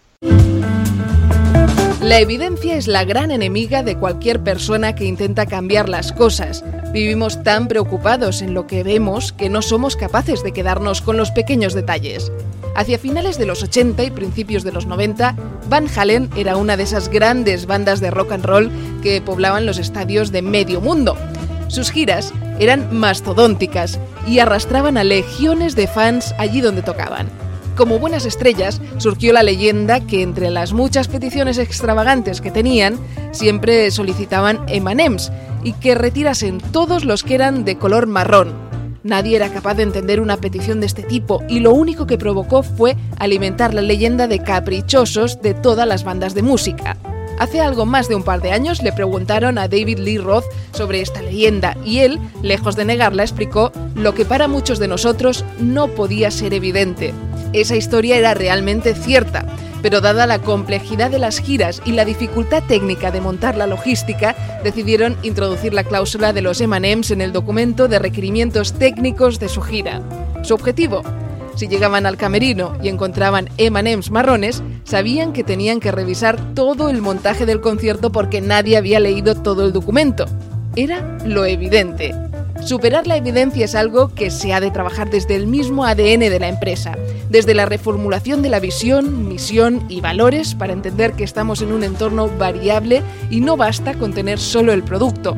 La 2.05 2.21
evidencia 2.21 2.77
es 2.77 2.87
la 2.87 3.03
gran 3.05 3.31
enemiga 3.31 3.83
de 3.83 3.97
cualquier 3.97 4.43
persona 4.43 4.95
que 4.95 5.07
intenta 5.07 5.47
cambiar 5.47 5.89
las 5.89 6.13
cosas. 6.13 6.63
Vivimos 6.93 7.43
tan 7.43 7.67
preocupados 7.67 8.43
en 8.43 8.53
lo 8.53 8.67
que 8.67 8.83
vemos 8.83 9.33
que 9.33 9.49
no 9.49 9.63
somos 9.63 9.97
capaces 9.97 10.43
de 10.43 10.53
quedarnos 10.53 11.01
con 11.01 11.17
los 11.17 11.31
pequeños 11.31 11.73
detalles. 11.73 12.31
Hacia 12.77 12.99
finales 12.99 13.39
de 13.39 13.47
los 13.47 13.63
80 13.63 14.05
y 14.05 14.11
principios 14.11 14.65
de 14.65 14.73
los 14.73 14.85
90, 14.85 15.35
Van 15.71 15.87
Halen 15.97 16.29
era 16.37 16.59
una 16.59 16.77
de 16.77 16.83
esas 16.83 17.09
grandes 17.09 17.65
bandas 17.65 18.01
de 18.01 18.11
rock 18.11 18.33
and 18.33 18.45
roll 18.45 18.71
que 19.03 19.23
poblaban 19.23 19.65
los 19.65 19.79
estadios 19.79 20.31
de 20.31 20.43
medio 20.43 20.83
mundo. 20.83 21.17
Sus 21.69 21.91
giras 21.91 22.35
eran 22.59 22.95
mastodónticas 22.95 23.99
y 24.29 24.41
arrastraban 24.41 24.99
a 24.99 25.05
legiones 25.05 25.75
de 25.75 25.87
fans 25.87 26.35
allí 26.37 26.61
donde 26.61 26.83
tocaban. 26.83 27.44
Como 27.76 27.99
buenas 27.99 28.25
estrellas, 28.25 28.81
surgió 28.99 29.33
la 29.33 29.43
leyenda 29.43 29.99
que 29.99 30.23
entre 30.23 30.50
las 30.50 30.73
muchas 30.73 31.09
peticiones 31.09 31.59
extravagantes 31.59 32.40
que 32.40 32.52
tenían, 32.52 32.99
siempre 33.33 33.90
solicitaban 33.90 34.61
M&M's 34.69 35.33
y 35.64 35.73
que 35.73 35.97
retirasen 35.97 36.59
todos 36.59 37.04
los 37.04 37.25
que 37.25 37.35
eran 37.35 37.64
de 37.64 37.76
color 37.76 38.07
marrón. 38.07 38.52
Nadie 39.02 39.37
era 39.37 39.52
capaz 39.52 39.75
de 39.75 39.83
entender 39.83 40.21
una 40.21 40.37
petición 40.37 40.81
de 40.81 40.87
este 40.87 41.02
tipo 41.02 41.43
y 41.49 41.61
lo 41.61 41.75
único 41.75 42.07
que 42.07 42.16
provocó 42.16 42.62
fue 42.62 42.97
alimentar 43.19 43.75
la 43.75 43.83
leyenda 43.83 44.28
de 44.28 44.38
caprichosos 44.38 45.43
de 45.43 45.52
todas 45.52 45.87
las 45.87 46.04
bandas 46.04 46.35
de 46.35 46.43
música. 46.43 46.97
Hace 47.38 47.61
algo 47.61 47.85
más 47.85 48.09
de 48.09 48.14
un 48.14 48.23
par 48.23 48.40
de 48.40 48.52
años 48.52 48.83
le 48.83 48.93
preguntaron 48.93 49.59
a 49.59 49.66
David 49.66 49.99
Lee 49.99 50.19
Roth 50.19 50.45
sobre 50.73 51.00
esta 51.00 51.21
leyenda 51.21 51.76
y 51.85 51.99
él, 51.99 52.21
lejos 52.43 52.76
de 52.76 52.85
negarla, 52.85 53.25
explicó 53.25 53.73
lo 53.97 54.14
que 54.14 54.25
para 54.25 54.47
muchos 54.47 54.78
de 54.78 54.87
nosotros 54.87 55.45
no 55.59 55.88
podía 55.88 56.31
ser 56.31 56.54
evidente. 56.54 57.12
Esa 57.55 57.77
historia 57.77 58.17
era 58.17 58.35
realmente 58.35 58.95
cierta, 58.95 59.47
pero 59.81 60.01
dada 60.01 60.27
la 60.27 60.41
complejidad 60.41 61.09
de 61.09 61.21
las 61.21 61.39
giras 61.39 61.81
y 61.85 61.93
la 61.93 62.05
dificultad 62.05 62.65
técnica 62.65 63.13
de 63.13 63.21
montar 63.21 63.57
la 63.57 63.69
logística, 63.69 64.35
decidieron 64.65 65.17
introducir 65.23 65.73
la 65.73 65.85
cláusula 65.85 66.33
de 66.33 66.43
los 66.43 66.61
M&M's 66.61 67.13
en 67.13 67.21
el 67.21 67.33
documento 67.33 67.87
de 67.87 68.01
requerimientos 68.01 68.73
técnicos 68.73 69.39
de 69.39 69.49
su 69.49 69.63
gira. 69.63 70.03
Su 70.43 70.55
objetivo, 70.55 71.03
si 71.55 71.69
llegaban 71.69 72.07
al 72.07 72.17
camerino 72.17 72.77
y 72.83 72.89
encontraban 72.89 73.49
M&M's 73.57 74.11
marrones, 74.11 74.61
sabían 74.83 75.33
que 75.33 75.45
tenían 75.45 75.79
que 75.79 75.93
revisar 75.93 76.55
todo 76.55 76.91
el 76.91 77.03
montaje 77.03 77.47
del 77.47 77.61
concierto 77.61 78.11
porque 78.11 78.41
nadie 78.41 78.77
había 78.77 78.99
leído 78.99 79.37
todo 79.37 79.65
el 79.65 79.73
documento. 79.73 80.27
Era 80.75 81.19
lo 81.25 81.45
evidente. 81.45 82.13
Superar 82.63 83.07
la 83.07 83.17
evidencia 83.17 83.65
es 83.65 83.75
algo 83.75 84.09
que 84.15 84.31
se 84.31 84.53
ha 84.53 84.61
de 84.61 84.71
trabajar 84.71 85.11
desde 85.11 85.37
el 85.37 85.47
mismo 85.47 85.85
ADN 85.85 86.21
de 86.21 86.39
la 86.41 86.49
empresa, 86.49 86.97
desde 87.29 87.55
la 87.55 87.67
reformulación 87.67 88.43
de 88.43 88.49
la 88.49 88.61
visión, 88.61 89.29
misión 89.29 89.85
y 89.89 90.01
valores 90.01 90.55
para 90.55 90.73
entender 90.73 91.13
que 91.13 91.25
estamos 91.25 91.61
en 91.61 91.73
un 91.73 91.85
entorno 91.85 92.29
variable 92.29 93.03
y 93.31 93.41
no 93.41 93.57
basta 93.57 93.95
con 93.95 94.15
tener 94.15 94.39
solo 94.39 94.73
el 94.73 94.83
producto. 94.83 95.37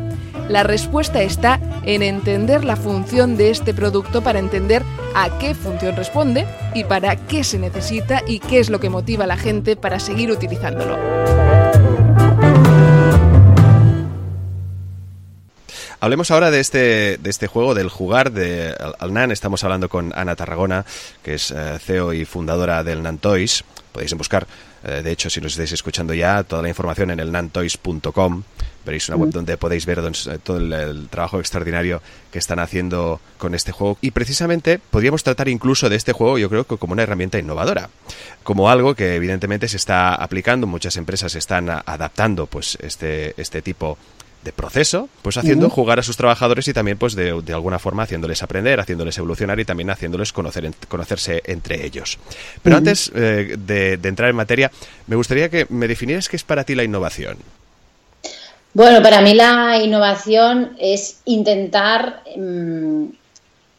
La 0.49 0.63
respuesta 0.63 1.23
está 1.23 1.61
en 1.85 2.03
entender 2.03 2.65
la 2.65 2.77
función 2.77 3.37
de 3.37 3.51
este 3.51 3.75
producto 3.75 4.23
para 4.23 4.39
entender 4.39 4.85
a 5.15 5.39
qué 5.39 5.55
función 5.55 5.97
responde 5.97 6.47
y 6.75 6.85
para 6.85 7.17
qué 7.17 7.43
se 7.43 7.59
necesita 7.59 8.23
y 8.27 8.39
qué 8.39 8.61
es 8.61 8.71
lo 8.71 8.79
que 8.79 8.91
motiva 8.91 9.25
a 9.25 9.29
la 9.29 9.37
gente 9.37 9.75
para 9.75 9.99
seguir 9.99 10.31
utilizándolo. 10.31 10.97
Hablemos 15.99 16.31
ahora 16.31 16.51
de 16.51 16.61
este, 16.61 17.17
de 17.17 17.31
este 17.31 17.47
juego, 17.47 17.75
del 17.75 17.89
jugar 17.89 18.31
de 18.33 18.75
Alnan. 18.99 19.33
Estamos 19.33 19.65
hablando 19.65 19.89
con 19.89 20.13
Ana 20.15 20.37
Tarragona, 20.37 20.85
que 21.23 21.35
es 21.35 21.51
eh, 21.51 21.79
CEO 21.81 22.13
y 22.13 22.25
fundadora 22.27 22.85
del 22.85 23.03
Nan 23.03 23.19
Toys. 23.19 23.65
Podéis 23.93 24.13
buscar, 24.13 24.47
eh, 24.85 25.01
de 25.03 25.11
hecho, 25.11 25.31
si 25.31 25.41
nos 25.41 25.53
estáis 25.53 25.73
escuchando 25.73 26.13
ya, 26.13 26.43
toda 26.45 26.61
la 26.61 26.69
información 26.69 27.13
en 27.13 27.21
el 27.21 27.33
nantoys.com. 27.33 28.43
Veréis 28.85 29.09
una 29.09 29.17
web 29.17 29.31
mm. 29.31 29.33
donde 29.33 29.57
podéis 29.57 29.87
ver 29.87 30.01
eh, 30.01 30.39
todo 30.43 30.59
el, 30.59 31.09
trabajo 31.09 31.41
extraordinario 31.41 32.03
que 32.31 32.39
están 32.39 32.59
haciendo 32.59 33.19
con 33.39 33.55
este 33.55 33.73
juego. 33.73 33.97
Y 34.03 34.11
precisamente 34.11 34.79
podríamos 34.79 35.25
tratar 35.25 35.49
incluso 35.49 35.89
de 35.89 35.97
este 35.97 36.13
juego, 36.13 36.37
yo 36.37 36.51
creo 36.51 36.65
que 36.65 36.77
como 36.77 36.93
una 36.93 37.05
herramienta 37.05 37.39
innovadora. 37.39 37.89
Como 38.43 38.69
algo 38.69 38.95
que 38.95 39.15
evidentemente 39.15 39.67
se 39.67 39.79
está 39.79 40.15
aplicando, 40.15 40.67
muchas 40.67 40.99
empresas 40.99 41.35
están 41.37 41.71
adaptando 41.71 42.47
pues 42.47 42.77
este, 42.83 43.33
este 43.41 43.63
tipo 43.63 43.97
de 43.97 44.16
proceso, 44.53 45.09
pues 45.23 45.37
haciendo 45.37 45.71
jugar 45.71 45.99
a 45.99 46.03
sus 46.03 46.17
trabajadores 46.17 46.69
y 46.69 46.73
también 46.73 46.99
pues 46.99 47.15
de, 47.15 47.41
de, 47.43 47.53
alguna 47.53 47.79
forma 47.79 48.03
haciéndoles 48.05 48.43
aprender, 48.43 48.81
haciéndoles 48.81 49.17
evolucionar 49.19 49.59
y 49.61 49.65
también 49.65 49.91
haciéndoles 49.91 50.33
conocer, 50.33 50.71
conocerse 50.89 51.43
entre 51.47 51.85
ellos. 51.85 52.19
Pero 52.63 52.77
antes 52.77 53.11
eh, 53.15 53.57
de, 53.59 53.99
entrar 54.03 54.31
en 54.31 54.37
materia, 54.37 54.71
me 55.07 55.17
gustaría 55.17 55.49
que 55.49 55.67
me 55.69 55.89
definieras 55.89 56.29
qué 56.29 56.37
es 56.37 56.45
para 56.45 56.65
ti 56.65 56.75
la 56.75 56.85
innovación. 56.85 57.39
Bueno, 58.75 59.03
para 59.03 59.23
mí 59.23 59.35
la 59.35 59.79
innovación 59.83 60.77
es 60.79 61.21
intentar, 61.25 62.23
mm, 62.37 63.05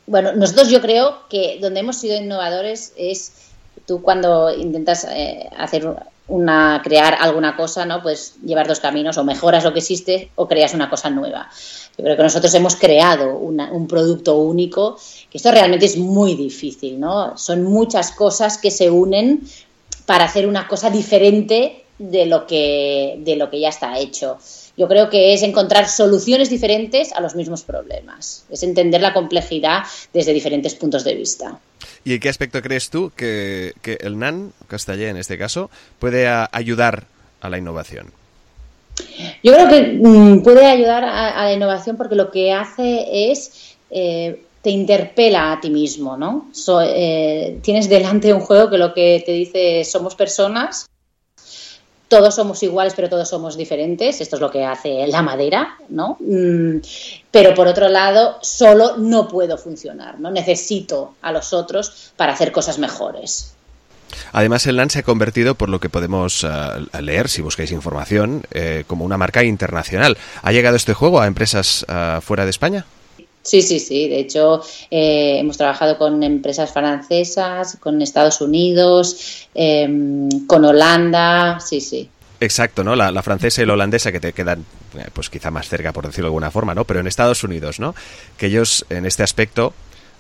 bueno, 0.08 0.34
nosotros 0.34 0.70
yo 0.70 0.82
creo 0.82 1.28
que 1.30 1.60
donde 1.62 1.82
hemos 1.82 1.98
sido 1.98 2.18
innovadores 2.18 2.94
es 2.98 3.32
tú 3.86 4.02
cuando 4.02 4.54
intentas 4.54 5.06
eh, 5.10 5.50
hacer 5.58 5.88
una, 6.28 6.82
crear 6.84 7.16
alguna 7.20 7.56
cosa, 7.56 7.86
¿no? 7.86 8.02
Puedes 8.02 8.36
llevar 8.44 8.68
dos 8.68 8.80
caminos, 8.80 9.18
o 9.18 9.24
mejoras 9.24 9.64
lo 9.64 9.74
que 9.74 9.80
existe 9.80 10.32
o 10.36 10.48
creas 10.48 10.74
una 10.74 10.90
cosa 10.90 11.10
nueva. 11.10 11.50
Yo 11.98 12.04
creo 12.04 12.18
que 12.18 12.24
nosotros 12.24 12.54
hemos 12.54 12.76
creado 12.76 13.38
un 13.38 13.88
producto 13.88 14.36
único, 14.38 14.98
que 15.30 15.38
esto 15.38 15.52
realmente 15.52 15.86
es 15.86 15.98
muy 15.98 16.36
difícil, 16.36 17.00
¿no? 17.00 17.38
Son 17.38 17.64
muchas 17.64 18.12
cosas 18.12 18.58
que 18.58 18.72
se 18.72 18.90
unen 18.90 19.42
para 20.06 20.26
hacer 20.26 20.48
una 20.48 20.68
cosa 20.68 20.90
diferente 20.90 21.86
de 21.98 22.26
lo 22.26 22.46
que, 22.46 23.20
de 23.20 23.36
lo 23.36 23.50
que 23.50 23.60
ya 23.60 23.70
está 23.70 23.98
hecho. 23.98 24.38
Yo 24.78 24.88
creo 24.88 25.10
que 25.10 25.34
es 25.34 25.42
encontrar 25.42 25.90
soluciones 25.90 26.52
diferentes 26.52 27.12
a 27.12 27.20
los 27.20 27.34
mismos 27.34 27.64
problemas. 27.64 28.46
Es 28.52 28.62
entender 28.62 29.02
la 29.02 29.12
complejidad 29.12 29.84
desde 30.14 30.34
diferentes 30.34 30.76
puntos 30.76 31.04
de 31.04 31.16
vista. 31.16 31.60
¿Y 32.06 32.14
en 32.14 32.20
qué 32.20 32.30
aspecto 32.30 32.62
crees 32.62 32.92
tú 32.92 33.12
que, 33.16 33.74
el 34.02 34.20
NAN, 34.20 34.54
Castellé 34.68 35.10
en 35.10 35.18
este 35.18 35.38
caso, 35.38 35.72
puede 35.98 36.28
ayudar 36.28 37.06
a 37.42 37.50
la 37.50 37.58
innovación? 37.58 38.12
Yo 39.44 39.54
creo 39.54 39.68
que 39.68 40.00
mm, 40.00 40.44
puede 40.44 40.66
ayudar 40.68 41.04
a, 41.04 41.44
la 41.46 41.54
innovación 41.54 41.98
porque 41.98 42.16
lo 42.16 42.30
que 42.30 42.54
hace 42.54 43.32
es 43.32 43.76
eh, 43.90 44.44
te 44.62 44.70
interpela 44.70 45.54
a 45.54 45.60
ti 45.60 45.72
mismo, 45.72 46.18
¿no? 46.18 46.52
Eh, 46.84 47.60
tienes 47.64 47.90
delante 47.90 48.32
un 48.34 48.42
juego 48.42 48.70
que 48.70 48.78
lo 48.78 48.94
que 48.94 49.24
te 49.26 49.32
dice 49.32 49.84
somos 49.86 50.16
personas 50.16 50.88
todos 52.08 52.36
somos 52.36 52.62
iguales, 52.64 52.94
pero 52.96 53.10
todos 53.10 53.30
somos 53.30 53.58
diferentes. 53.58 54.22
Esto 54.22 54.38
es 54.38 54.42
lo 54.42 54.52
que 54.52 54.64
hace 54.64 55.08
la 55.08 55.22
madera, 55.22 55.78
¿no? 55.90 56.18
Mm, 56.20 56.78
pero 57.32 57.54
por 57.54 57.68
otro 57.68 57.90
lado, 57.90 58.38
solo 58.42 58.98
no 58.98 59.28
puedo 59.28 59.58
funcionar, 59.58 60.20
¿no? 60.20 60.32
Necesito 60.32 61.16
a 61.22 61.32
los 61.32 61.54
otros 61.54 62.14
para 62.16 62.34
hacer 62.34 62.52
cosas 62.52 62.80
mejores. 62.80 63.54
Además, 64.32 64.66
el 64.68 64.78
LAN 64.78 64.90
se 64.90 65.00
ha 65.00 65.04
convertido, 65.04 65.56
por 65.56 65.70
lo 65.70 65.80
que 65.80 65.90
podemos 65.90 66.44
eh, 66.44 67.02
leer 67.02 67.30
si 67.30 67.42
buscáis 67.42 67.72
información, 67.72 68.44
eh, 68.52 68.84
como 68.88 69.06
una 69.06 69.18
marca 69.18 69.44
internacional. 69.44 70.18
¿Ha 70.42 70.52
llegado 70.52 70.76
este 70.76 70.94
juego 70.94 71.20
a 71.20 71.28
empresas 71.28 71.86
eh, 71.90 72.20
fuera 72.22 72.46
de 72.46 72.52
España? 72.52 72.86
Sí, 73.48 73.62
sí, 73.62 73.80
sí. 73.80 74.10
De 74.10 74.20
hecho, 74.20 74.62
eh, 74.92 75.38
hemos 75.40 75.56
trabajado 75.56 75.98
con 75.98 76.22
empresas 76.22 76.70
francesas, 76.70 77.78
con 77.80 78.02
Estados 78.02 78.42
Unidos, 78.42 79.48
em, 79.56 80.46
con 80.48 80.66
Holanda, 80.66 81.58
sí, 81.62 81.80
sí. 81.80 82.10
Exacto, 82.42 82.84
¿no? 82.84 82.94
La, 82.94 83.24
francesa 83.24 83.62
y 83.62 83.66
la 83.66 83.74
holandesa 83.74 84.12
que 84.12 84.20
te 84.20 84.34
quedan, 84.34 84.66
eh, 84.98 85.06
pues 85.14 85.30
quizá 85.30 85.50
más 85.50 85.70
cerca, 85.70 85.94
por 85.94 86.06
decirlo 86.06 86.26
de 86.26 86.32
alguna 86.32 86.52
forma, 86.52 86.76
¿no? 86.76 86.84
Pero 86.84 87.00
en 87.00 87.08
Estados 87.08 87.42
Unidos, 87.46 87.80
¿no? 87.80 87.96
Que 88.38 88.48
ellos, 88.48 88.86
en 88.90 89.06
este 89.06 89.24
aspecto, 89.24 89.74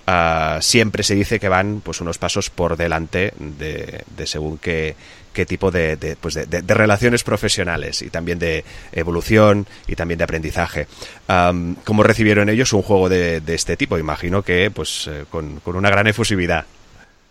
ah, 0.07 0.59
siempre 0.61 1.03
se 1.03 1.13
dice 1.13 1.37
que 1.37 1.49
van, 1.49 1.81
pues, 1.83 1.99
unos 1.99 2.17
pasos 2.17 2.49
por 2.49 2.77
delante 2.77 3.33
de, 3.37 4.05
según 4.25 4.57
qué, 4.57 4.95
qué 5.37 5.45
tipo 5.45 5.69
de, 5.69 6.17
pues 6.19 6.33
de, 6.33 6.61
relaciones 6.73 7.23
profesionales 7.23 8.01
y 8.01 8.09
también 8.09 8.39
de 8.39 8.65
evolución 8.91 9.67
y 9.87 9.95
también 9.95 10.17
de 10.17 10.23
aprendizaje. 10.23 10.87
¿Cómo 11.27 12.01
recibieron 12.01 12.49
ellos 12.49 12.73
un 12.73 12.81
juego 12.81 13.07
de, 13.07 13.39
este 13.47 13.77
tipo? 13.77 13.99
Imagino 13.99 14.41
que, 14.41 14.71
pues, 14.71 15.07
eh, 15.07 15.25
con, 15.29 15.59
con 15.59 15.75
una 15.75 15.91
gran 15.91 16.07
efusividad. 16.07 16.65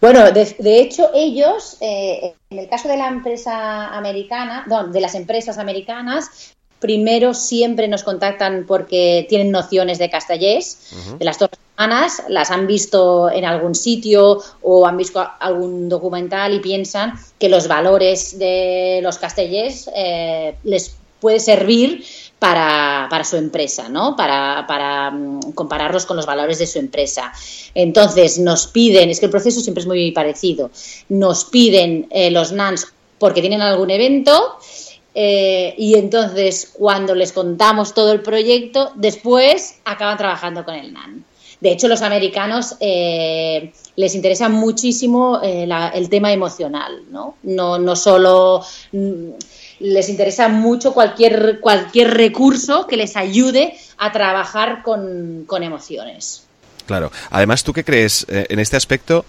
Bueno, 0.01 0.31
de, 0.31 0.79
hecho 0.79 1.11
ellos, 1.15 1.79
eh, 1.81 2.35
en 2.51 2.59
el 2.61 2.69
caso 2.69 2.87
de 2.87 2.97
la 2.97 3.09
empresa 3.09 3.89
americana, 3.89 4.65
de 4.93 5.01
las 5.01 5.17
empresas 5.17 5.59
americanas, 5.59 6.55
primero 6.81 7.35
siempre 7.35 7.89
nos 7.89 8.03
contactan 8.03 8.65
porque 8.67 9.27
tienen 9.29 9.51
nociones 9.51 9.99
de 9.99 10.11
castellés, 10.11 10.93
de 11.19 11.25
las 11.25 11.39
dos 11.39 11.51
semanas, 11.77 12.23
las 12.29 12.51
han 12.51 12.67
visto 12.67 13.31
en 13.31 13.45
algún 13.45 13.75
sitio 13.75 14.43
o 14.63 14.87
han 14.87 14.97
visto 14.97 15.27
algún 15.41 15.89
documental 15.89 16.55
y 16.55 16.61
piensan 16.61 17.15
que 17.39 17.49
los 17.49 17.69
valores 17.69 18.39
de 18.39 19.01
los 19.03 19.19
castellés 19.19 19.91
eh, 19.95 20.57
les 20.65 20.97
puede 21.21 21.41
servir 21.41 22.05
para, 22.39 23.07
para 23.11 23.25
su 23.25 23.37
empresa, 23.37 23.89
¿no? 23.89 24.15
Para, 24.15 24.67
para, 24.69 25.11
mm, 25.11 25.53
compararlos 25.55 26.05
con 26.05 26.17
los 26.17 26.27
valores 26.27 26.59
de 26.59 26.67
su 26.67 26.79
empresa. 26.79 27.33
Entonces, 27.75 28.39
nos 28.39 28.67
piden, 28.67 29.09
es 29.09 29.21
que 29.21 29.27
el 29.27 29.33
proceso 29.33 29.61
siempre 29.61 29.81
es 29.81 29.87
muy 29.87 30.13
parecido, 30.13 30.71
nos 31.09 31.47
piden 31.47 32.07
eh, 32.11 32.31
los 32.31 32.53
NANS 32.53 32.93
porque 33.19 33.41
tienen 33.41 33.63
algún 33.63 33.91
evento 33.91 34.59
eh, 35.19 35.75
y 35.79 35.95
entonces 35.95 36.73
cuando 36.75 37.15
les 37.15 37.33
contamos 37.33 37.95
todo 37.95 38.13
el 38.13 38.21
proyecto, 38.21 38.93
después 38.97 39.77
acaban 39.87 40.19
trabajando 40.19 40.63
con 40.63 40.75
el 40.75 40.93
NAN. 40.93 41.25
De 41.59 41.73
hecho, 41.73 41.89
los 41.89 42.03
americanos 42.03 42.77
eh, 42.81 43.73
les 43.97 44.15
interesa 44.15 44.51
muchísimo 44.51 45.41
el 45.43 46.09
tema 46.11 46.33
emocional, 46.33 47.03
¿no? 47.11 47.37
No, 47.43 47.79
no 47.79 47.97
solo... 47.97 48.63
Mm, 48.93 49.31
les 49.79 50.09
interesa 50.09 50.49
mucho 50.49 50.95
cualquier, 50.95 51.61
cualquier 51.61 52.15
recurso 52.15 52.87
que 52.87 52.97
les 52.97 53.17
ayude 53.17 53.77
a 53.99 54.13
trabajar 54.13 54.83
con, 54.83 55.47
emociones. 55.63 56.45
Claro. 56.87 57.11
Además, 57.31 57.63
¿tú 57.65 57.73
qué 57.73 57.85
crees 57.85 58.25
eh, 58.29 58.47
en 58.49 58.59
este 58.59 58.77
aspecto? 58.77 59.25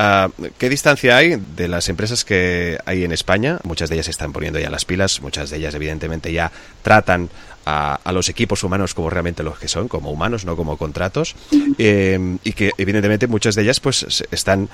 Ah, 0.00 0.28
¿Qué 0.58 0.68
distancia 0.68 1.16
hay 1.16 1.42
de 1.56 1.66
las 1.66 1.88
empresas 1.88 2.24
que 2.24 2.78
hay 2.84 3.02
en 3.02 3.10
España? 3.10 3.58
Muchas 3.64 3.88
de 3.88 3.96
ellas 3.96 4.06
están 4.06 4.32
poniendo 4.32 4.60
ya 4.60 4.70
las 4.70 4.84
pilas, 4.84 5.20
muchas 5.20 5.50
de 5.50 5.56
ellas 5.56 5.74
evidentemente 5.74 6.32
ya 6.32 6.52
tratan 6.82 7.28
a, 7.66 7.98
los 8.12 8.28
equipos 8.28 8.62
humanos 8.62 8.94
como 8.94 9.10
realmente 9.10 9.42
los 9.42 9.58
que 9.58 9.66
son, 9.66 9.88
como 9.88 10.12
humanos, 10.12 10.44
no 10.44 10.54
como 10.54 10.76
contratos, 10.76 11.34
eh, 11.78 12.38
y 12.44 12.52
que 12.52 12.70
evidentemente 12.78 13.26
muchas 13.26 13.56
de 13.56 13.62
ellas 13.62 13.80
pues 13.80 14.24
están 14.30 14.68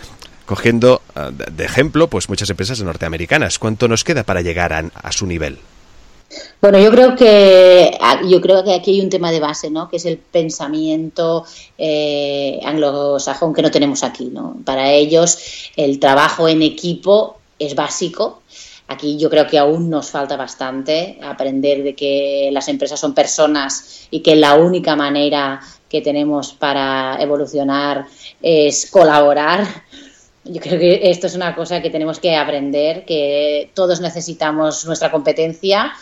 cogiendo 0.45 1.01
ah, 1.15 1.31
de 1.31 1.65
ejemplo 1.65 2.09
pues 2.09 2.29
muchas 2.29 2.51
empresas 2.51 2.83
norteamericanas. 2.83 3.59
¿Cuánto 3.59 3.89
nos 3.89 4.05
queda 4.05 4.25
para 4.25 4.43
llegar 4.43 4.75
a, 4.75 5.13
su 5.13 5.27
nivel? 5.27 5.59
Bueno, 6.61 6.79
yo 6.79 6.91
creo 6.91 7.15
que 7.15 7.97
ah, 8.01 8.21
yo 8.27 8.41
creo 8.41 8.65
que 8.65 8.75
aquí 8.75 8.93
hay 8.93 9.01
un 9.01 9.11
tema 9.11 9.31
de 9.31 9.41
base, 9.41 9.71
¿no? 9.71 9.89
Que 9.89 9.97
es 9.97 10.07
el 10.07 10.19
pensamiento 10.19 11.45
eh, 11.79 12.61
anglosajón 12.65 13.55
que 13.55 13.63
no 13.63 13.71
tenemos 13.71 14.03
aquí, 14.03 14.27
¿no? 14.27 14.57
Para 14.65 14.91
ellos 14.91 15.71
el 15.77 16.01
trabajo 16.01 16.49
en 16.49 16.63
equipo 16.63 17.39
es 17.59 17.75
básico. 17.75 18.43
Aquí 18.89 19.17
yo 19.19 19.31
creo 19.31 19.47
que 19.47 19.59
aún 19.59 19.89
nos 19.89 20.11
falta 20.11 20.37
bastante 20.37 21.19
aprender 21.23 21.83
de 21.83 21.95
que 21.95 22.51
las 22.53 22.69
empresas 22.69 23.01
son 23.01 23.15
personas 23.15 24.09
y 24.11 24.21
que 24.21 24.37
la 24.37 24.55
única 24.55 24.95
manera 24.97 25.61
que 25.89 26.03
tenemos 26.03 26.53
para 26.53 27.17
evolucionar 27.21 28.07
es 28.43 28.91
colaborar 28.91 29.67
yo 30.45 30.61
creo 30.61 30.79
que 30.79 31.11
esto 31.11 31.27
es 31.27 31.35
una 31.35 31.55
cosa 31.55 31.81
que 31.81 31.91
tenemos 31.91 32.21
que 32.21 32.37
aprender, 32.37 33.05
que 33.05 33.71
todos 33.75 34.01
necesitamos 34.01 34.85
nuestra 34.85 35.11
competencia, 35.11 35.93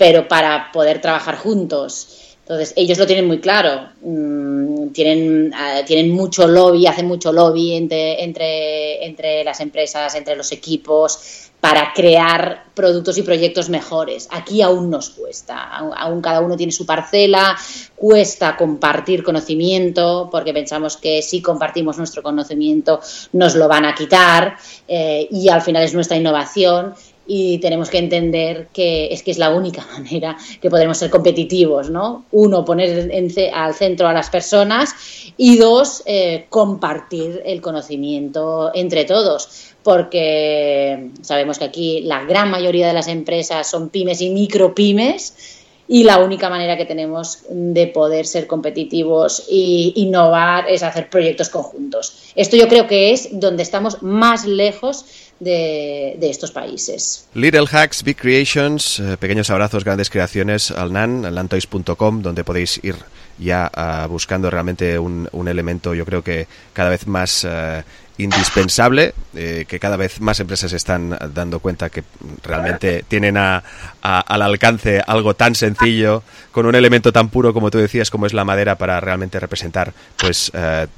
pero 0.00 0.26
para 0.26 0.72
poder 0.72 1.02
trabajar 1.02 1.36
juntos. 1.36 2.38
Entonces, 2.40 2.72
ellos 2.74 2.96
lo 2.96 3.06
tienen 3.06 3.26
muy 3.26 3.38
claro. 3.38 3.90
Mm, 4.00 4.88
tienen, 4.92 5.52
ah, 5.54 5.82
tienen 5.86 6.10
mucho 6.10 6.48
lobby, 6.48 6.86
hacen 6.86 7.06
mucho 7.06 7.30
lobby 7.30 7.74
entre, 7.74 8.24
entre, 8.24 9.04
entre 9.04 9.44
las 9.44 9.60
empresas, 9.60 10.14
entre 10.14 10.36
los 10.36 10.52
equipos, 10.52 11.50
para 11.60 11.92
crear 11.92 12.64
productos 12.74 13.18
y 13.18 13.22
proyectos 13.22 13.68
mejores. 13.68 14.26
Aquí 14.30 14.62
aún 14.62 14.88
nos 14.88 15.10
cuesta, 15.10 15.68
aún 15.76 16.22
cada 16.22 16.40
uno 16.40 16.56
tiene 16.56 16.72
su 16.72 16.86
parcela, 16.86 17.54
cuesta 17.94 18.56
compartir 18.56 19.22
conocimiento, 19.22 20.30
porque 20.32 20.54
pensamos 20.54 20.96
que 20.96 21.20
si 21.20 21.42
compartimos 21.42 21.98
nuestro 21.98 22.22
conocimiento 22.22 23.00
nos 23.34 23.54
lo 23.54 23.68
van 23.68 23.84
a 23.84 23.94
quitar 23.94 24.56
eh, 24.88 25.28
y 25.30 25.50
al 25.50 25.60
final 25.60 25.82
es 25.82 25.92
nuestra 25.92 26.16
innovación 26.16 26.94
y 27.26 27.58
tenemos 27.58 27.90
que 27.90 27.98
entender 27.98 28.68
que 28.72 29.12
es 29.12 29.22
que 29.22 29.30
es 29.30 29.38
la 29.38 29.50
única 29.50 29.86
manera 29.92 30.36
que 30.60 30.70
podremos 30.70 30.98
ser 30.98 31.10
competitivos, 31.10 31.90
¿no? 31.90 32.24
Uno, 32.32 32.64
poner 32.64 33.10
al 33.54 33.74
centro 33.74 34.08
a 34.08 34.12
las 34.12 34.30
personas 34.30 34.94
y 35.36 35.56
dos, 35.56 36.02
eh, 36.06 36.46
compartir 36.48 37.42
el 37.44 37.60
conocimiento 37.60 38.70
entre 38.74 39.04
todos 39.04 39.70
porque 39.82 41.10
sabemos 41.22 41.58
que 41.58 41.64
aquí 41.64 42.00
la 42.02 42.24
gran 42.24 42.50
mayoría 42.50 42.86
de 42.86 42.92
las 42.92 43.08
empresas 43.08 43.70
son 43.70 43.88
pymes 43.88 44.20
y 44.20 44.30
micropymes 44.30 45.56
y 45.88 46.04
la 46.04 46.18
única 46.18 46.48
manera 46.48 46.76
que 46.76 46.84
tenemos 46.84 47.42
de 47.48 47.88
poder 47.88 48.24
ser 48.24 48.46
competitivos 48.46 49.46
e 49.50 49.92
innovar 49.96 50.70
es 50.70 50.84
hacer 50.84 51.10
proyectos 51.10 51.48
conjuntos. 51.48 52.30
Esto 52.36 52.56
yo 52.56 52.68
creo 52.68 52.86
que 52.86 53.10
es 53.10 53.40
donde 53.40 53.64
estamos 53.64 54.00
más 54.00 54.46
lejos 54.46 55.04
de, 55.40 56.18
estos 56.20 56.52
países. 56.52 57.26
Little 57.34 57.66
Hacks, 57.70 58.02
Big 58.04 58.16
Creations, 58.16 59.00
eh, 59.00 59.16
pequeños 59.18 59.50
abrazos, 59.50 59.84
grandes 59.84 60.10
creaciones 60.10 60.70
al 60.70 60.92
NAN, 60.92 61.34
lantoys.com, 61.34 62.22
donde 62.22 62.44
podéis 62.44 62.78
ir 62.84 62.96
ya 63.38 63.70
ah, 63.74 64.06
buscando 64.08 64.50
realmente 64.50 64.98
un, 64.98 65.28
elemento, 65.48 65.94
yo 65.94 66.04
creo 66.04 66.22
que 66.22 66.46
cada 66.74 66.90
vez 66.90 67.06
más 67.06 67.46
eh, 67.48 67.82
indispensable, 68.18 69.14
eh, 69.34 69.64
que 69.66 69.80
cada 69.80 69.96
vez 69.96 70.20
más 70.20 70.38
empresas 70.40 70.74
están 70.74 71.16
dando 71.32 71.58
cuenta 71.60 71.88
que 71.88 72.04
realmente 72.42 73.02
tienen 73.08 73.38
a, 73.38 73.62
al 74.02 74.42
alcance 74.42 75.02
algo 75.06 75.34
tan 75.34 75.54
sencillo, 75.54 76.22
con 76.52 76.66
un 76.66 76.74
elemento 76.74 77.14
tan 77.14 77.30
puro 77.30 77.54
como 77.54 77.70
tú 77.70 77.78
decías, 77.78 78.10
como 78.10 78.26
es 78.26 78.34
la 78.34 78.44
madera, 78.44 78.76
para 78.76 79.00
realmente 79.00 79.40
representar 79.40 79.94
pues 80.18 80.52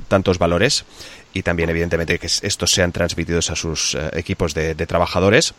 tantos 0.09 0.38
valores 0.38 0.85
y 1.35 1.42
también 1.42 1.71
evidentemente 1.71 2.18
que 2.18 2.27
estos 2.27 2.73
sean 2.73 2.92
transmitidos 2.92 3.51
a 3.51 3.57
sus 3.57 3.95
eh, 3.95 4.11
equipos 4.14 4.55
de, 4.55 4.75
trabajadores 4.83 5.55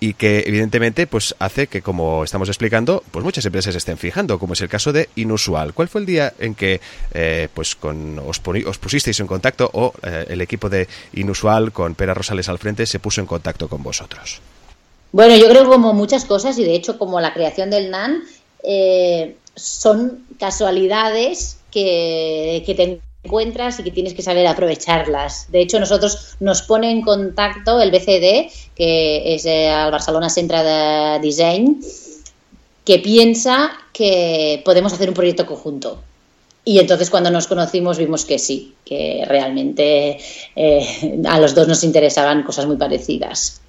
y 0.00 0.14
que 0.14 0.44
evidentemente 0.46 1.06
pues 1.06 1.34
hace 1.38 1.68
que 1.68 1.80
como 1.80 2.24
estamos 2.24 2.48
explicando 2.48 3.02
pues 3.10 3.24
muchas 3.24 3.44
empresas 3.46 3.74
estén 3.74 3.98
fijando 3.98 4.38
como 4.38 4.54
es 4.54 4.60
el 4.60 4.68
caso 4.68 4.92
de 4.92 5.08
Inusual 5.14 5.72
¿cuál 5.74 5.88
fue 5.88 6.00
el 6.00 6.06
día 6.06 6.34
en 6.38 6.54
que 6.54 6.80
eh, 7.12 7.48
pues 7.54 7.76
con 7.76 8.18
os, 8.18 8.42
os, 8.66 8.78
pusisteis 8.78 9.20
en 9.20 9.26
contacto 9.26 9.70
o 9.72 9.94
eh, 10.02 10.26
el 10.28 10.40
equipo 10.40 10.68
de 10.68 10.88
Inusual 11.14 11.72
con 11.72 11.94
Pera 11.94 12.14
Rosales 12.14 12.48
al 12.48 12.58
frente 12.58 12.84
se 12.84 12.98
puso 12.98 13.20
en 13.20 13.26
contacto 13.26 13.68
con 13.68 13.82
vosotros? 13.82 14.40
Bueno 15.12 15.36
yo 15.36 15.48
creo 15.48 15.68
como 15.68 15.92
muchas 15.92 16.24
cosas 16.24 16.58
y 16.58 16.64
de 16.64 16.74
hecho 16.74 16.98
como 16.98 17.20
la 17.20 17.32
creación 17.32 17.70
del 17.70 17.90
NAN 17.90 18.24
son 19.54 20.24
casualidades 20.38 21.58
que, 21.70 22.62
que 22.66 22.74
encuentras 23.24 23.80
y 23.80 23.82
que 23.82 23.90
tienes 23.90 24.14
que 24.14 24.22
saber 24.22 24.46
aprovecharlas. 24.46 25.50
De 25.50 25.60
hecho, 25.60 25.80
nosotros 25.80 26.36
nos 26.40 26.62
pone 26.62 26.90
en 26.90 27.02
contacto 27.02 27.80
el 27.80 27.90
BCD, 27.90 28.50
que 28.76 29.34
es 29.34 29.44
el 29.46 29.90
Barcelona 29.90 30.28
Centre 30.28 30.62
de 30.62 31.18
Design, 31.20 31.80
que 32.84 32.98
piensa 32.98 33.72
que 33.92 34.62
podemos 34.64 34.92
hacer 34.92 35.08
un 35.08 35.14
proyecto 35.14 35.46
conjunto. 35.46 36.00
Y 36.66 36.78
entonces 36.78 37.10
cuando 37.10 37.30
nos 37.30 37.46
conocimos 37.46 37.98
vimos 37.98 38.24
que 38.24 38.38
sí, 38.38 38.74
que 38.84 39.24
realmente 39.26 40.18
eh, 40.56 41.20
a 41.26 41.38
los 41.38 41.54
dos 41.54 41.68
nos 41.68 41.84
interesaban 41.84 42.42
cosas 42.42 42.66
muy 42.66 42.76
parecidas. 42.76 43.60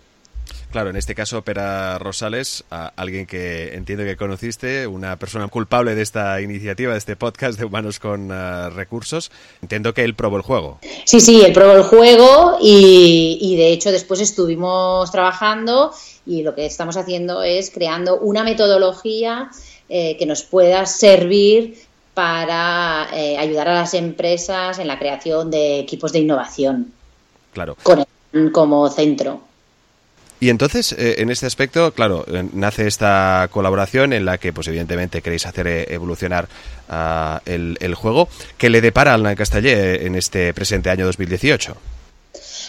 Claro, 0.76 0.90
en 0.90 0.98
este 0.98 1.16
caso 1.16 1.42
Pera 1.42 1.98
Rosales, 2.00 2.66
alguien 2.70 3.26
que 3.28 3.76
entiendo 3.76 4.04
que 4.04 4.18
conociste, 4.18 4.88
una 4.88 5.18
persona 5.18 5.48
culpable 5.48 5.96
de 5.96 6.02
esta 6.02 6.42
iniciativa, 6.42 6.92
de 6.92 6.98
este 6.98 7.16
podcast 7.16 7.58
de 7.58 7.64
Humanos 7.64 7.98
con 7.98 8.30
eh, 8.30 8.70
Recursos. 8.72 9.32
Entiendo 9.62 9.94
que 9.94 10.04
él 10.04 10.16
probó 10.16 10.36
el 10.36 10.42
juego. 10.42 10.80
Sí, 11.06 11.22
sí, 11.22 11.42
él 11.46 11.54
probó 11.54 11.72
el 11.78 11.84
juego 11.84 12.58
y, 12.62 13.56
de 13.56 13.72
hecho 13.72 13.94
después 13.94 14.20
estuvimos 14.20 15.10
trabajando 15.12 15.94
y 16.26 16.44
lo 16.44 16.54
que 16.54 16.66
estamos 16.66 16.98
haciendo 16.98 17.42
es 17.42 17.72
creando 17.72 18.20
una 18.20 18.44
metodología 18.44 19.52
eh, 19.88 20.18
que 20.18 20.26
nos 20.26 20.44
pueda 20.44 20.86
servir 20.88 21.78
para 22.14 23.08
eh, 23.14 23.38
ayudar 23.38 23.70
a 23.70 23.76
las 23.76 23.94
empresas 23.94 24.78
en 24.80 24.88
la 24.88 25.00
creación 25.00 25.50
de 25.50 25.80
equipos 25.80 26.12
de 26.12 26.20
innovación. 26.20 26.92
Claro. 27.54 27.78
Con 27.82 28.04
como 28.52 28.90
centro. 28.90 29.55
Y 30.40 30.50
entonces, 30.50 30.92
eh, 30.94 31.16
en 31.20 31.30
este 31.30 31.46
aspecto, 31.46 31.94
claro, 31.94 32.26
eh, 32.28 32.48
nace 32.54 32.88
esta 32.88 33.48
colaboración 33.52 34.12
en 34.14 34.26
la 34.26 34.38
que, 34.38 34.52
pues 34.52 34.68
evidentemente, 34.68 35.22
queréis 35.22 35.46
hacer 35.46 35.68
eh, 35.68 35.86
evolucionar 35.90 36.48
uh, 36.90 37.40
el, 37.46 37.78
el, 37.80 37.96
juego. 37.96 38.28
¿Qué 38.58 38.70
le 38.70 38.82
depara 38.82 39.14
al 39.14 39.36
Castellé 39.36 40.06
en 40.06 40.16
este 40.16 40.54
presente 40.54 40.90
año 40.90 41.06
2018? 41.06 41.78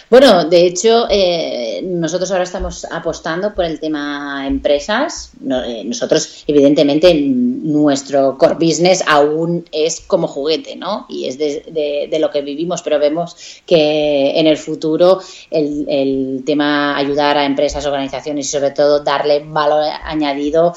Bueno, 0.09 0.45
de 0.45 0.65
hecho, 0.65 1.07
eh, 1.09 1.81
nosotros 1.83 2.31
ahora 2.31 2.43
estamos 2.43 2.85
apostando 2.85 3.53
por 3.53 3.65
el 3.65 3.79
tema 3.79 4.45
empresas. 4.47 5.31
Eh, 5.41 5.83
nosotros, 5.85 6.43
evidentemente, 6.47 7.13
nuestro 7.13 8.37
core 8.37 8.55
business 8.55 9.03
aún 9.07 9.65
es 9.71 10.01
como 10.01 10.27
juguete, 10.27 10.75
¿no? 10.75 11.05
Y 11.09 11.27
es 11.27 11.37
de, 11.37 12.17
lo 12.19 12.31
que 12.31 12.41
vivimos, 12.41 12.81
pero 12.81 12.99
vemos 12.99 13.35
que 13.65 14.39
en 14.39 14.47
el 14.47 14.57
futuro 14.57 15.19
el, 15.51 16.43
tema 16.45 16.97
ayudar 16.97 17.37
a 17.37 17.45
empresas, 17.45 17.85
organizaciones 17.85 18.47
y 18.47 18.49
sobre 18.49 18.71
todo 18.71 19.03
darle 19.03 19.43
valor 19.45 19.83
añadido 20.03 20.73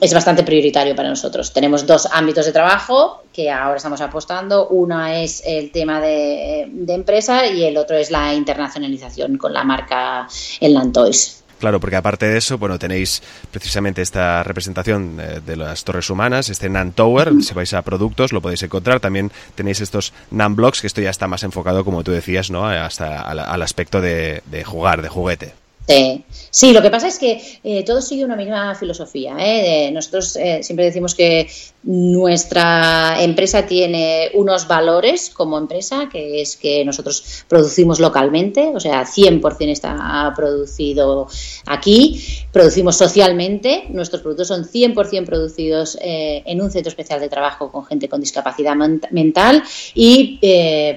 es 0.00 0.12
bastante 0.12 0.42
prioritario 0.42 0.96
para 0.96 1.08
nosotros. 1.08 1.52
Tenemos 1.52 1.86
dos 1.86 2.08
ámbitos 2.10 2.46
de 2.46 2.52
trabajo 2.52 3.22
que 3.32 3.50
ahora 3.50 3.76
estamos 3.76 4.00
apostando. 4.00 4.68
Una 4.68 5.22
es 5.22 5.42
el 5.46 5.70
tema 5.70 6.00
de, 6.00 6.62
empresa 6.88 7.46
y 7.46 7.64
el 7.64 7.76
otro 7.76 7.96
es 7.96 8.10
la 8.10 8.34
internacionalización 8.34 9.38
con 9.38 9.52
la 9.52 9.64
marca 9.64 10.26
El 10.60 10.74
Nantoys. 10.74 11.42
Claro, 11.60 11.78
porque 11.80 11.96
aparte 11.96 12.26
de 12.26 12.36
eso, 12.36 12.58
bueno, 12.58 12.78
tenéis 12.78 13.22
precisamente 13.50 14.02
esta 14.02 14.42
representación 14.42 15.18
eh, 15.20 15.40
de 15.46 15.56
las 15.56 15.84
torres 15.84 16.10
humanas, 16.10 16.50
este 16.50 16.68
NAN 16.68 16.92
Tower, 16.92 17.32
si 17.40 17.54
vais 17.54 17.72
a 17.72 17.80
productos 17.82 18.32
lo 18.32 18.42
podéis 18.42 18.64
encontrar, 18.64 19.00
también 19.00 19.30
tenéis 19.54 19.80
estos 19.80 20.12
NAN 20.30 20.56
Blocks, 20.56 20.80
que 20.80 20.88
esto 20.88 21.00
ya 21.00 21.10
está 21.10 21.28
más 21.28 21.42
enfocado, 21.44 21.84
como 21.84 22.02
tú 22.02 22.10
decías, 22.10 22.50
¿no? 22.50 22.66
hasta 22.66 23.20
al, 23.20 23.62
aspecto 23.62 24.00
de 24.00 24.42
jugar, 24.66 25.00
de 25.00 25.08
juguete. 25.08 25.63
Sí. 25.86 26.24
sí, 26.50 26.72
lo 26.72 26.80
que 26.80 26.90
pasa 26.90 27.08
es 27.08 27.18
que 27.18 27.60
eh, 27.62 27.84
todo 27.84 28.00
sigue 28.00 28.24
una 28.24 28.36
misma 28.36 28.74
filosofía. 28.74 29.36
¿eh? 29.38 29.90
nosotros 29.92 30.36
eh, 30.36 30.62
siempre 30.62 30.86
decimos 30.86 31.14
que 31.14 31.48
nuestra 31.86 33.22
empresa 33.22 33.66
tiene 33.66 34.30
unos 34.32 34.66
valores 34.66 35.30
como 35.30 35.58
empresa, 35.58 36.08
que 36.10 36.40
es 36.40 36.56
que 36.56 36.84
nosotros 36.84 37.44
producimos 37.46 38.00
localmente, 38.00 38.72
o 38.74 38.80
sea, 38.80 39.04
100% 39.04 39.70
está 39.70 40.32
producido 40.34 41.28
aquí, 41.66 42.24
producimos 42.52 42.96
socialmente, 42.96 43.84
nuestros 43.90 44.22
productos 44.22 44.48
son 44.48 44.64
100% 44.64 45.26
producidos 45.26 45.98
en 46.00 46.62
un 46.62 46.70
centro 46.70 46.88
especial 46.88 47.20
de 47.20 47.28
trabajo 47.28 47.70
con 47.70 47.84
gente 47.84 48.08
con 48.08 48.20
discapacidad 48.20 48.74
mental 49.10 49.62
y 49.94 50.40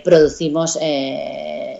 producimos 0.03 0.79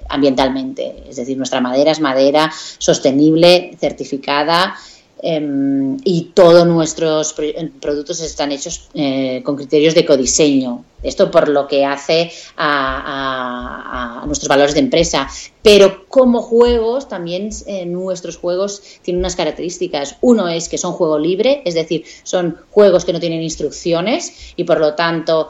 ambientalmente, 0.09 1.03
es 1.09 1.15
decir, 1.15 1.37
nuestra 1.37 1.61
madera 1.61 1.91
es 1.91 2.01
madera 2.01 2.51
sostenible, 2.77 3.71
certificada 3.79 4.75
em, 5.21 5.97
y 6.03 6.31
todos 6.33 6.65
nuestros 6.67 7.35
productos 7.79 8.21
están 8.21 8.51
hechos 8.51 8.89
eh, 8.93 9.41
con 9.43 9.55
criterios 9.55 9.95
de 9.95 10.01
ecodiseño. 10.01 10.85
Esto 11.03 11.29
por 11.29 11.47
lo 11.47 11.67
que 11.67 11.85
hace 11.85 12.31
a, 12.57 14.23
nuestros 14.25 14.49
valores 14.49 14.73
de 14.73 14.79
empresa. 14.79 15.27
Pero 15.61 16.07
como 16.07 16.41
juegos, 16.41 17.07
también 17.07 17.49
eh, 17.67 17.85
nuestros 17.85 18.37
juegos 18.37 18.81
tienen 19.03 19.19
unas 19.19 19.35
características. 19.35 20.17
Uno 20.21 20.47
es 20.47 20.69
que 20.69 20.77
son 20.77 20.93
juego 20.93 21.19
libre, 21.19 21.61
es 21.65 21.75
decir, 21.75 22.03
son 22.23 22.57
juegos 22.71 23.05
que 23.05 23.13
no 23.13 23.19
tienen 23.19 23.41
instrucciones 23.41 24.53
y 24.55 24.63
por 24.63 24.79
lo 24.79 24.95
tanto 24.95 25.49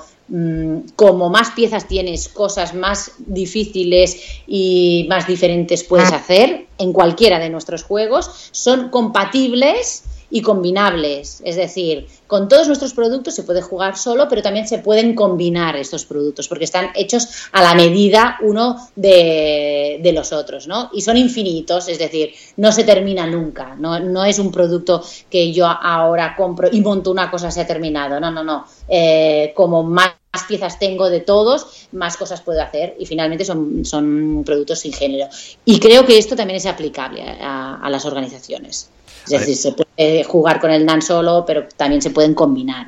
como 0.96 1.30
más 1.30 1.52
piezas 1.52 1.88
tienes, 1.88 2.28
cosas 2.28 2.74
más 2.74 3.14
difíciles 3.20 4.22
y 4.46 5.06
más 5.10 5.26
diferentes 5.26 5.84
puedes 5.84 6.12
ah. 6.12 6.18
hacer 6.18 6.68
en 6.78 6.92
cualquiera 6.92 7.40
de 7.40 7.50
nuestros 7.50 7.84
juegos, 7.84 8.50
son 8.52 8.90
compatibles 8.90 10.04
y 10.30 10.42
combinables. 10.42 11.42
Es 11.44 11.56
decir, 11.56 12.08
con 12.28 12.48
todos 12.48 12.68
nuestros 12.68 12.94
productos 12.94 13.36
se 13.36 13.44
puede 13.44 13.62
jugar 13.62 13.98
solo, 13.98 14.28
pero 14.28 14.42
también 14.42 14.68
se 14.68 14.80
pueden 14.80 15.16
combinar 15.16 15.76
estos 15.78 16.06
productos 16.06 16.48
porque 16.48 16.66
están 16.66 16.90
hechos 16.96 17.48
a 17.54 17.62
la 17.62 17.74
medida 17.74 18.38
uno 18.42 18.78
de, 18.96 20.12
los 20.14 20.34
otros, 20.34 20.68
¿no? 20.68 20.90
Y 20.94 21.02
son 21.02 21.18
infinitos, 21.18 21.88
es 21.88 22.00
decir, 22.00 22.34
no 22.58 22.72
se 22.72 22.84
termina 22.84 23.28
nunca. 23.28 23.76
No, 23.76 24.00
no, 24.00 24.26
es 24.26 24.40
un 24.40 24.52
producto 24.52 25.04
que 25.30 25.52
yo 25.54 25.68
ahora 25.68 26.36
compro 26.36 26.70
y 26.72 26.82
monto 26.82 27.12
una 27.12 27.30
cosa 27.30 27.52
se 27.52 27.62
ha 27.62 27.68
terminado. 27.68 28.20
No, 28.20 28.32
no, 28.32 28.44
no. 28.44 28.66
Eh, 28.88 29.54
como 29.56 29.84
más 29.84 30.14
piezas 30.48 30.80
tengo 30.80 31.10
de 31.10 31.22
todos, 31.22 31.88
más 31.92 32.18
cosas 32.18 32.42
puedo 32.42 32.62
hacer 32.62 32.96
y 33.00 33.06
finalmente 33.06 33.46
son, 33.46 33.86
son 33.86 34.44
productos 34.46 34.80
sin 34.80 34.94
género. 34.94 35.28
Y 35.66 35.80
creo 35.80 36.06
que 36.06 36.18
esto 36.18 36.36
también 36.36 36.58
es 36.58 36.66
aplicable 36.66 37.22
a 37.22 37.88
las 37.90 38.06
organizaciones. 38.06 38.90
Es 39.32 39.40
decir, 39.40 39.56
se 39.56 39.72
puede 39.74 40.24
jugar 40.24 40.60
con 40.60 40.72
el 40.72 40.86
NAN 40.86 41.02
solo, 41.02 41.44
pero 41.46 41.68
también 41.76 42.02
se 42.02 42.10
pueden 42.10 42.34
combinar. 42.34 42.88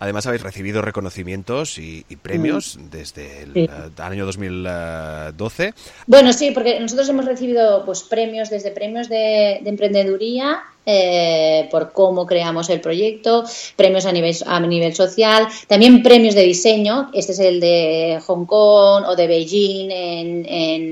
Además 0.00 0.26
habéis 0.26 0.42
recibido 0.42 0.80
reconocimientos 0.80 1.76
y, 1.76 2.04
premios 2.22 2.78
mm. 2.78 2.90
desde 2.90 3.42
el, 3.42 3.56
eh, 3.56 3.68
año 3.98 4.24
2012. 4.24 5.74
Bueno, 6.06 6.32
sí, 6.32 6.52
porque 6.52 6.80
nosotros 6.80 7.06
hemos 7.10 7.26
recibido 7.26 7.84
pues 7.84 8.02
premios 8.02 8.48
desde 8.48 8.70
premios 8.70 9.10
de, 9.10 9.60
de 9.62 9.68
emprendeduría 9.68 10.62
eh, 10.86 11.68
por 11.70 11.92
cómo 11.92 12.26
creamos 12.26 12.70
el 12.70 12.80
proyecto, 12.80 13.44
premios 13.76 14.06
a 14.06 14.12
nivel, 14.12 14.34
a 14.46 14.60
nivel 14.60 14.94
social, 14.94 15.46
también 15.68 16.02
premios 16.02 16.34
de 16.34 16.42
diseño, 16.42 17.10
este 17.12 17.32
es 17.32 17.38
el 17.38 17.60
de 17.60 18.18
Hong 18.26 18.46
Kong 18.46 19.04
o 19.06 19.14
de 19.14 19.26
Beijing 19.26 19.90
en, 19.90 20.46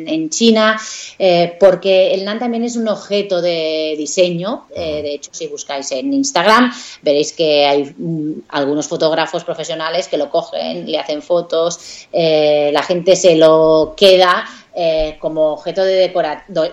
en, 0.07 0.29
China, 0.29 0.79
eh, 1.18 1.57
porque 1.59 2.12
el 2.12 2.27
NAN 2.27 2.38
también 2.38 2.64
es 2.64 2.77
un 2.77 2.87
objeto 2.87 3.40
de 3.40 3.94
diseño, 3.96 4.66
eh, 4.77 5.01
de 5.03 5.14
hecho 5.14 5.31
si 5.33 5.46
buscáis 5.46 5.90
en 5.92 6.12
Instagram 6.12 6.70
veréis 7.01 7.33
que 7.33 7.64
hay 7.64 7.85
mm, 7.96 8.42
algunos 8.51 8.87
fotógrafos 8.87 9.42
profesionales 9.42 10.07
que 10.07 10.18
lo 10.18 10.29
cogen, 10.29 10.85
le 10.85 10.98
hacen 10.98 11.22
fotos, 11.22 12.07
la 12.12 12.83
gente 12.83 13.16
se 13.16 13.37
lo 13.37 13.94
queda 13.96 14.44
como 15.18 15.55
objeto 15.55 15.83
de 15.83 16.12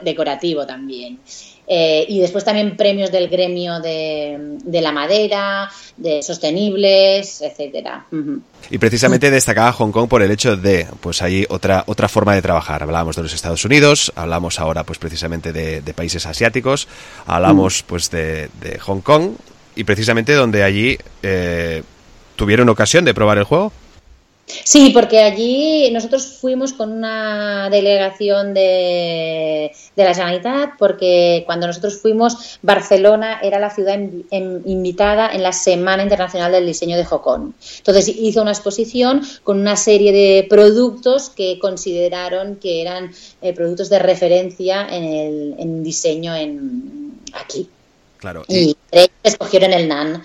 decorativo 0.03 0.65
también. 0.67 1.19
Eh, 1.67 2.05
y 2.07 2.19
después 2.19 2.43
también 2.43 2.77
premios 2.77 3.11
del 3.11 3.27
gremio 3.27 3.79
de, 3.79 4.81
la 4.81 4.91
madera, 4.91 5.69
de 5.97 6.21
sostenibles, 6.21 7.41
etcétera. 7.41 8.05
Y 8.69 8.77
precisamente 8.77 9.31
destacaba 9.31 9.71
Hong 9.71 9.91
Kong 9.91 10.07
por 10.07 10.21
el 10.21 10.31
hecho 10.31 10.57
de, 10.57 10.87
pues 11.01 11.21
hay 11.21 11.45
otra 11.49 11.83
otra 11.87 12.07
forma 12.07 12.35
de 12.35 12.41
trabajar. 12.41 12.83
Hablábamos 12.83 13.15
de 13.15 13.23
los 13.23 13.33
Estados 13.33 13.65
Unidos, 13.65 14.11
hablamos 14.15 14.59
ahora, 14.59 14.83
pues 14.83 14.99
precisamente 14.99 15.51
de, 15.51 15.81
países 15.95 16.25
asiáticos, 16.25 16.87
hablamos 17.25 17.83
pues 17.83 18.11
de, 18.11 18.49
Hong 18.81 19.01
Kong 19.01 19.31
y 19.75 19.83
precisamente 19.85 20.33
donde 20.33 20.63
allí 20.63 20.97
eh, 21.23 21.83
tuvieron 22.35 22.69
ocasión 22.69 23.05
de 23.05 23.13
probar 23.13 23.37
el 23.37 23.45
juego. 23.45 23.71
Sí, 24.47 24.91
porque 24.93 25.23
allí 25.23 25.89
nosotros 25.91 26.37
fuimos 26.39 26.73
con 26.73 26.91
una 26.91 27.69
delegación 27.71 28.53
de, 28.53 29.71
de 29.95 30.03
la 30.03 30.13
Generalitat, 30.13 30.71
porque 30.77 31.43
cuando 31.47 31.65
nosotros 31.65 31.99
fuimos, 31.99 32.59
Barcelona 32.61 33.39
era 33.41 33.59
la 33.59 33.71
ciudad 33.71 33.99
invitada 34.29 35.31
en 35.33 35.41
la 35.41 35.51
Semana 35.51 36.03
Internacional 36.03 36.51
del 36.51 36.67
Diseño 36.67 36.95
de 36.95 37.05
Jocón. 37.05 37.55
Entonces 37.77 38.07
hizo 38.07 38.41
una 38.41 38.51
exposición 38.51 39.21
con 39.43 39.59
una 39.59 39.75
serie 39.75 40.11
de 40.11 40.45
productos 40.47 41.29
que 41.29 41.57
consideraron 41.57 42.57
que 42.57 42.81
eran 42.81 43.11
eh, 43.41 43.53
productos 43.53 43.89
de 43.89 43.99
referencia 43.99 44.87
en 44.87 45.03
el 45.03 45.55
en 45.57 45.83
diseño 45.83 46.35
en, 46.35 47.19
aquí. 47.33 47.67
Claro. 48.17 48.43
Y, 48.47 48.77
y 48.91 49.09
escogieron 49.23 49.73
el 49.73 49.87
NAN. 49.87 50.23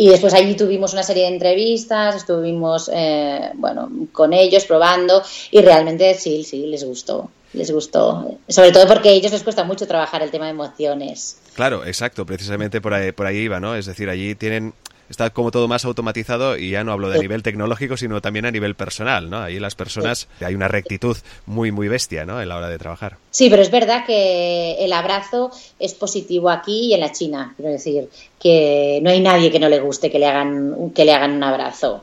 Y 0.00 0.06
después 0.06 0.32
allí 0.32 0.54
tuvimos 0.54 0.92
una 0.92 1.02
serie 1.02 1.24
de 1.24 1.30
entrevistas, 1.30 2.14
estuvimos 2.14 2.88
eh, 2.94 3.50
bueno, 3.54 3.90
con 4.12 4.32
ellos 4.32 4.64
probando 4.64 5.24
y 5.50 5.60
realmente 5.60 6.14
sí, 6.14 6.44
sí, 6.44 6.68
les 6.68 6.84
gustó. 6.84 7.28
Les 7.52 7.68
gustó. 7.72 8.38
Sobre 8.46 8.70
todo 8.70 8.86
porque 8.86 9.08
a 9.08 9.12
ellos 9.12 9.32
les 9.32 9.42
cuesta 9.42 9.64
mucho 9.64 9.88
trabajar 9.88 10.22
el 10.22 10.30
tema 10.30 10.44
de 10.44 10.52
emociones. 10.52 11.38
Claro, 11.54 11.84
exacto, 11.84 12.24
precisamente 12.24 12.80
por 12.80 12.94
ahí, 12.94 13.10
por 13.10 13.26
ahí 13.26 13.38
iba, 13.38 13.58
¿no? 13.58 13.74
Es 13.74 13.86
decir, 13.86 14.08
allí 14.08 14.36
tienen 14.36 14.72
está 15.08 15.30
como 15.30 15.50
todo 15.50 15.68
más 15.68 15.84
automatizado 15.84 16.56
y 16.56 16.70
ya 16.70 16.84
no 16.84 16.92
hablo 16.92 17.10
de 17.10 17.18
nivel 17.18 17.42
tecnológico, 17.42 17.96
sino 17.96 18.20
también 18.20 18.46
a 18.46 18.50
nivel 18.50 18.74
personal, 18.74 19.30
¿no? 19.30 19.42
Ahí 19.42 19.58
las 19.58 19.74
personas, 19.74 20.28
hay 20.40 20.54
una 20.54 20.68
rectitud 20.68 21.16
muy, 21.46 21.72
muy 21.72 21.88
bestia, 21.88 22.24
¿no? 22.24 22.40
En 22.40 22.48
la 22.48 22.56
hora 22.56 22.68
de 22.68 22.78
trabajar. 22.78 23.16
Sí, 23.30 23.48
pero 23.50 23.62
es 23.62 23.70
verdad 23.70 24.04
que 24.06 24.76
el 24.78 24.92
abrazo 24.92 25.50
es 25.78 25.94
positivo 25.94 26.50
aquí 26.50 26.86
y 26.86 26.94
en 26.94 27.00
la 27.00 27.12
China. 27.12 27.54
Quiero 27.56 27.72
decir, 27.72 28.08
que 28.38 29.00
no 29.02 29.10
hay 29.10 29.20
nadie 29.20 29.50
que 29.50 29.58
no 29.58 29.68
le 29.68 29.80
guste 29.80 30.10
que 30.10 30.18
le 30.18 30.26
hagan, 30.26 30.90
que 30.94 31.04
le 31.04 31.12
hagan 31.12 31.32
un 31.32 31.42
abrazo. 31.42 32.02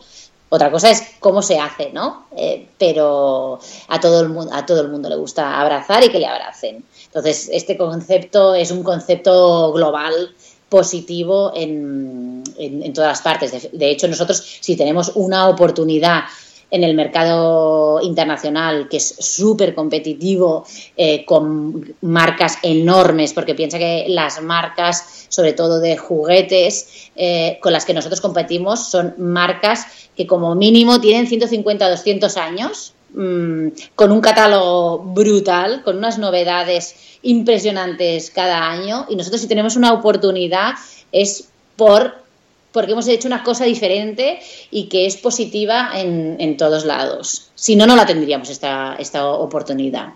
Otra 0.50 0.72
cosa 0.72 0.90
es 0.92 1.02
cómo 1.20 1.42
se 1.42 1.60
hace, 1.60 1.92
¿no? 1.92 2.28
Eh, 2.38 2.68
pero 2.78 3.60
a 3.88 4.00
todo, 4.00 4.22
el 4.22 4.30
mundo, 4.30 4.54
a 4.54 4.66
todo 4.66 4.82
el 4.82 4.90
mundo 4.90 5.10
le 5.10 5.16
gusta 5.16 5.60
abrazar 5.60 6.04
y 6.04 6.10
que 6.10 6.20
le 6.20 6.28
abracen. 6.28 6.84
Entonces, 7.08 7.50
este 7.52 7.78
concepto 7.78 8.54
es 8.54 8.72
un 8.72 8.84
concepto 8.84 9.72
global 9.74 10.34
positivo 10.70 11.52
en, 11.56 12.44
en, 12.58 12.94
todas 12.94 13.10
las 13.10 13.22
partes. 13.22 13.70
De, 13.72 13.92
hecho, 13.92 14.08
nosotros 14.08 14.44
si 14.60 14.76
tenemos 14.76 15.12
una 15.16 15.48
oportunidad 15.48 16.24
en 16.72 16.84
el 16.84 16.96
mercado 16.96 18.02
internacional, 18.02 18.90
que 18.90 18.98
es 18.98 19.16
súper 19.20 19.76
competitivo, 19.76 20.66
eh, 20.98 21.24
con 21.24 21.96
marcas 22.02 22.58
enormes, 22.64 23.34
porque 23.34 23.54
piensa 23.54 23.78
que 23.78 24.06
las 24.10 24.42
marcas, 24.42 25.28
sobre 25.30 25.54
todo 25.54 25.80
de 25.80 25.96
juguetes, 25.96 27.12
eh, 27.16 27.60
con 27.62 27.72
las 27.72 27.86
que 27.86 27.94
nosotros 27.94 28.20
competimos, 28.20 28.90
son 28.90 29.14
marcas 29.18 29.86
que 30.18 30.26
como 30.26 30.56
mínimo 30.56 31.00
tienen 31.00 31.28
150 31.28 31.86
o 31.86 31.90
200 31.92 32.36
años, 32.38 32.95
mm, 33.16 33.68
con 33.96 34.12
un 34.12 34.22
catálogo 34.22 35.00
brutal, 35.00 35.84
con 35.84 35.98
unas 35.98 36.18
novedades 36.18 36.96
impresionantes 37.22 38.30
cada 38.30 38.70
año, 38.70 39.06
y 39.10 39.16
nosotros 39.16 39.42
si 39.42 39.48
tenemos 39.48 39.76
una 39.76 39.94
oportunidad 39.94 40.76
es 41.12 41.48
por 41.76 42.26
porque 42.72 42.92
hemos 42.92 43.08
hecho 43.08 43.30
una 43.30 43.42
cosa 43.42 43.64
diferente 43.64 44.40
y 44.70 44.90
que 44.90 45.06
es 45.06 45.16
positiva 45.16 45.92
en, 45.96 46.58
todos 46.58 46.84
lados. 46.84 47.50
Si 47.56 47.78
no, 47.78 47.88
no 47.88 47.96
la 47.96 48.06
tendríamos 48.06 48.50
esta, 48.50 48.98
esta 49.00 49.26
oportunidad. 49.28 50.10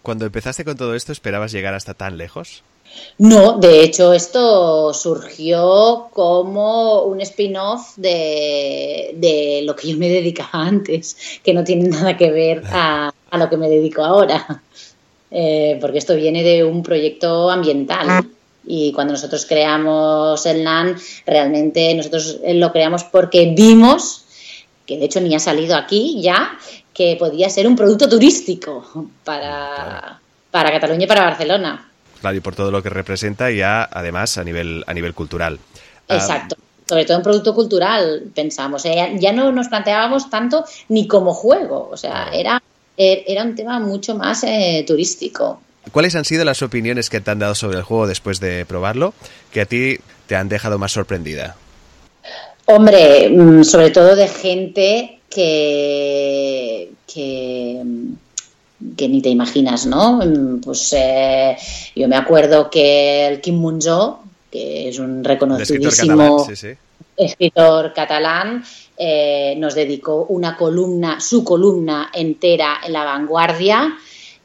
Cuando 0.00 0.24
empezaste 0.24 0.64
con 0.64 0.78
todo 0.78 0.94
esto, 0.94 1.12
¿esperabas 1.12 1.52
llegar 1.52 1.74
hasta 1.74 1.92
tan 1.92 2.16
lejos? 2.16 2.62
No, 3.20 3.58
de 3.58 3.82
hecho 3.82 4.14
esto 4.14 4.94
surgió 4.94 6.08
como 6.10 7.02
un 7.02 7.20
spin-off 7.20 7.96
de, 7.96 9.62
lo 9.64 9.76
que 9.76 9.88
yo 9.88 9.98
me 9.98 10.08
dedicaba 10.08 10.50
antes, 10.52 11.18
que 11.42 11.52
no 11.52 11.62
tiene 11.62 11.90
nada 11.90 12.16
que 12.16 12.30
ver 12.30 12.62
a, 12.72 13.12
lo 13.32 13.50
que 13.50 13.58
me 13.58 13.68
dedico 13.68 14.02
ahora, 14.02 14.62
eh, 15.30 15.76
porque 15.82 15.98
esto 15.98 16.16
viene 16.16 16.42
de 16.42 16.64
un 16.64 16.82
proyecto 16.82 17.50
ambiental. 17.50 18.26
Y 18.66 18.92
cuando 18.92 19.12
nosotros 19.12 19.44
creamos 19.44 20.46
el 20.46 20.64
NAN, 20.64 20.96
realmente 21.26 21.94
nosotros 21.94 22.38
lo 22.42 22.72
creamos 22.72 23.04
porque 23.04 23.52
vimos, 23.54 24.24
que 24.86 24.96
de 24.96 25.04
hecho 25.04 25.20
ni 25.20 25.34
ha 25.34 25.40
salido 25.40 25.76
aquí 25.76 26.22
ya, 26.22 26.56
que 26.94 27.16
podía 27.18 27.50
ser 27.50 27.66
un 27.66 27.76
producto 27.76 28.08
turístico 28.08 29.10
para, 29.24 30.20
para 30.50 30.70
Cataluña 30.70 31.04
y 31.04 31.08
para 31.08 31.24
Barcelona. 31.24 31.89
Claro, 32.20 32.36
y 32.36 32.40
por 32.40 32.54
todo 32.54 32.70
lo 32.70 32.82
que 32.82 32.90
representa 32.90 33.50
ya 33.50 33.88
además 33.90 34.36
a 34.38 34.44
nivel, 34.44 34.84
a 34.86 34.94
nivel 34.94 35.14
cultural. 35.14 35.58
Ah, 36.08 36.16
Exacto. 36.16 36.56
sobre 36.86 37.04
todo 37.04 37.18
un 37.18 37.22
producto 37.22 37.54
cultural, 37.54 38.24
pensamos. 38.34 38.84
¿eh? 38.84 39.16
Ya 39.18 39.32
no 39.32 39.52
nos 39.52 39.68
planteábamos 39.68 40.28
tanto 40.28 40.64
ni 40.88 41.06
como 41.06 41.32
juego, 41.32 41.88
o 41.90 41.96
sea, 41.96 42.30
era, 42.32 42.62
era 42.96 43.44
un 43.44 43.54
tema 43.54 43.80
mucho 43.80 44.14
más 44.14 44.44
eh, 44.44 44.84
turístico. 44.86 45.60
¿Cuáles 45.92 46.14
han 46.14 46.24
sido 46.24 46.44
las 46.44 46.62
opiniones 46.62 47.08
que 47.10 47.20
te 47.20 47.30
han 47.30 47.38
dado 47.38 47.54
sobre 47.54 47.78
el 47.78 47.84
juego 47.84 48.06
después 48.06 48.38
de 48.38 48.64
probarlo 48.66 49.14
que 49.50 49.62
a 49.62 49.66
ti 49.66 49.98
te 50.26 50.36
han 50.36 50.48
dejado 50.48 50.78
más 50.78 50.92
sorprendida? 50.92 51.56
Hombre, 52.66 53.28
mm, 53.30 53.64
sobre 53.64 53.90
todo 53.90 54.14
de 54.14 54.28
gente 54.28 55.20
que, 55.28 56.90
que, 57.12 57.82
ni 58.80 59.20
te 59.20 59.28
imaginas, 59.28 59.86
¿no? 59.86 60.18
Mm, 60.18 60.60
pues 60.60 60.94
eh, 60.96 61.56
yo 61.94 62.08
me 62.08 62.16
acuerdo 62.16 62.70
que 62.70 63.26
el 63.26 63.40
Kim 63.40 63.56
Munzo, 63.56 64.20
que 64.50 64.88
es 64.88 64.98
un 64.98 65.22
reconocidísimo 65.22 66.46
escritor 67.16 67.92
catalán, 67.92 68.64
eh, 68.96 69.54
nos 69.58 69.74
dedicó 69.74 70.26
una 70.28 70.56
columna, 70.56 71.20
su 71.20 71.44
columna 71.44 72.10
entera 72.12 72.80
en 72.84 72.92
la 72.92 73.04
vanguardia 73.04 73.96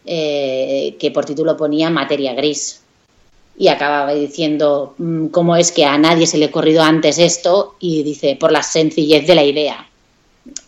eh, 0.06 0.96
que 1.00 1.12
por 1.12 1.26
título 1.26 1.58
ponía 1.58 1.90
Materia 1.90 2.34
Gris. 2.34 2.82
Y 3.58 3.70
acababa 3.70 4.14
diciendo 4.14 4.96
mm, 4.98 5.28
cómo 5.28 5.56
es 5.56 5.72
que 5.72 5.86
a 5.86 5.98
nadie 5.98 6.28
se 6.28 6.38
le 6.38 6.46
ha 6.46 6.50
ocurrido 6.50 6.84
antes 6.84 7.18
esto 7.20 7.76
y 7.80 8.04
dice 8.04 8.36
por 8.38 8.52
la 8.52 8.62
sencillez 8.62 9.26
de 9.26 9.36
la 9.36 9.44
idea. 9.44 9.88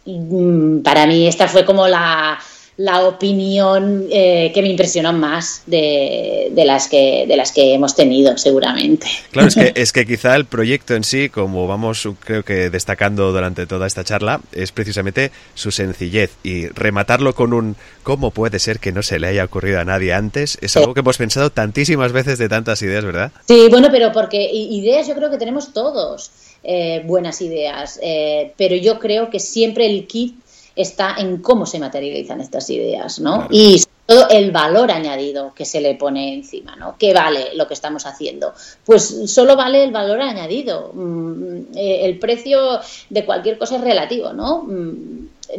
Mm, 0.05 0.79
para 0.79 1.05
mí 1.05 1.27
esta 1.27 1.47
fue 1.47 1.65
como 1.65 1.87
la, 1.87 2.39
la 2.77 3.07
opinión 3.07 4.05
eh, 4.11 4.51
que 4.53 4.61
me 4.61 4.69
impresionó 4.69 5.11
más 5.11 5.63
de, 5.65 6.51
las 6.55 6.87
que, 6.87 7.25
de 7.27 7.35
las 7.35 7.51
que 7.51 7.73
hemos 7.73 7.95
tenido, 7.95 8.37
seguramente. 8.37 9.07
Claro, 9.31 9.47
es 9.47 9.55
que, 9.55 9.73
es 9.75 9.91
que 9.91 10.05
quizá 10.05 10.35
el 10.35 10.45
proyecto 10.45 10.93
en 10.93 11.03
sí, 11.03 11.29
como 11.29 11.67
vamos 11.67 12.07
creo 12.23 12.43
que 12.43 12.69
destacando 12.69 13.31
durante 13.31 13.65
toda 13.65 13.87
esta 13.87 14.03
charla, 14.03 14.41
es 14.51 14.71
precisamente 14.71 15.31
su 15.55 15.71
sencillez 15.71 16.31
y 16.43 16.67
rematarlo 16.67 17.33
con 17.33 17.53
un 17.53 17.75
¿cómo 18.03 18.29
puede 18.29 18.59
ser 18.59 18.79
que 18.79 18.91
no 18.91 19.01
se 19.01 19.19
le 19.19 19.27
haya 19.27 19.43
ocurrido 19.43 19.79
a 19.79 19.83
nadie 19.83 20.13
antes? 20.13 20.59
Es 20.61 20.77
algo 20.77 20.93
que 20.93 20.99
hemos 20.99 21.17
pensado 21.17 21.49
tantísimas 21.49 22.11
veces 22.11 22.37
de 22.37 22.47
tantas 22.47 22.81
ideas, 22.83 23.03
¿verdad? 23.03 23.31
Sí, 23.47 23.67
bueno, 23.71 23.89
pero 23.91 24.11
porque 24.11 24.49
ideas 24.53 25.07
yo 25.07 25.15
creo 25.15 25.31
que 25.31 25.37
tenemos 25.37 25.73
todos. 25.73 26.31
Eh, 26.63 27.03
buenas 27.05 27.41
ideas, 27.41 27.99
eh, 28.01 28.51
pero 28.57 28.75
yo 28.75 28.99
creo 28.99 29.29
que 29.29 29.39
siempre 29.39 29.85
el 29.85 30.05
kit 30.07 30.35
está 30.77 31.15
en 31.17 31.41
cómo 31.41 31.65
se 31.65 31.79
materializan 31.79 32.41
estas 32.41 32.69
ideas, 32.69 33.19
¿no? 33.19 33.47
Y 33.49 33.81
todo 34.05 34.29
el 34.29 34.51
valor 34.51 34.89
añadido 34.89 35.53
que 35.53 35.65
se 35.65 35.81
le 35.81 35.95
pone 35.95 36.33
encima, 36.33 36.75
¿no? 36.77 36.95
¿Qué 36.97 37.13
vale 37.13 37.49
lo 37.55 37.67
que 37.67 37.73
estamos 37.73 38.05
haciendo? 38.05 38.53
Pues 38.85 39.29
solo 39.29 39.57
vale 39.57 39.83
el 39.83 39.91
valor 39.91 40.21
añadido. 40.21 40.91
Mm, 40.93 41.75
eh, 41.75 42.05
el 42.05 42.17
precio 42.17 42.79
de 43.09 43.25
cualquier 43.25 43.57
cosa 43.57 43.75
es 43.75 43.81
relativo, 43.81 44.31
¿no? 44.31 44.65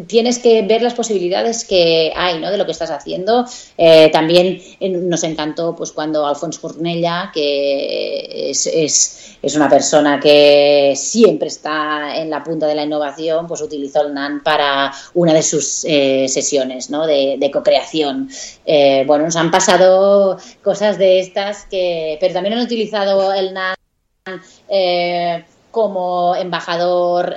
Tienes 0.06 0.38
que 0.38 0.62
ver 0.62 0.82
las 0.82 0.94
posibilidades 0.94 1.64
que 1.64 2.12
hay 2.14 2.38
¿no? 2.38 2.50
de 2.50 2.58
lo 2.58 2.66
que 2.66 2.72
estás 2.72 2.90
haciendo. 2.90 3.46
Eh, 3.76 4.10
también 4.12 4.60
nos 4.80 5.24
encantó 5.24 5.74
pues 5.74 5.92
cuando 5.92 6.26
Alfonso 6.26 6.60
Cornella, 6.60 7.30
que 7.32 8.50
es, 8.50 8.66
es, 8.66 9.54
una 9.56 9.70
persona 9.70 10.20
que 10.20 10.92
siempre 10.94 11.48
está 11.48 12.16
en 12.16 12.28
la 12.28 12.44
punta 12.44 12.66
de 12.66 12.74
la 12.74 12.84
innovación, 12.84 13.46
pues 13.46 13.62
utilizó 13.62 14.02
el 14.02 14.12
NAN 14.12 14.42
para 14.42 14.92
una 15.14 15.32
de 15.32 15.42
sus 15.42 15.84
eh, 15.86 16.26
sesiones 16.28 16.90
¿no? 16.90 17.06
de, 17.06 17.36
de 17.38 17.50
co-creación. 17.50 18.28
Eh, 18.66 19.04
bueno, 19.06 19.24
nos 19.24 19.36
han 19.36 19.50
pasado 19.50 20.38
cosas 20.62 20.98
de 20.98 21.20
estas 21.20 21.64
que... 21.64 22.18
Pero 22.20 22.34
también 22.34 22.58
han 22.58 22.64
utilizado 22.64 23.32
el 23.32 23.54
NAN 23.54 23.74
como 25.70 26.34
embajador 26.34 27.34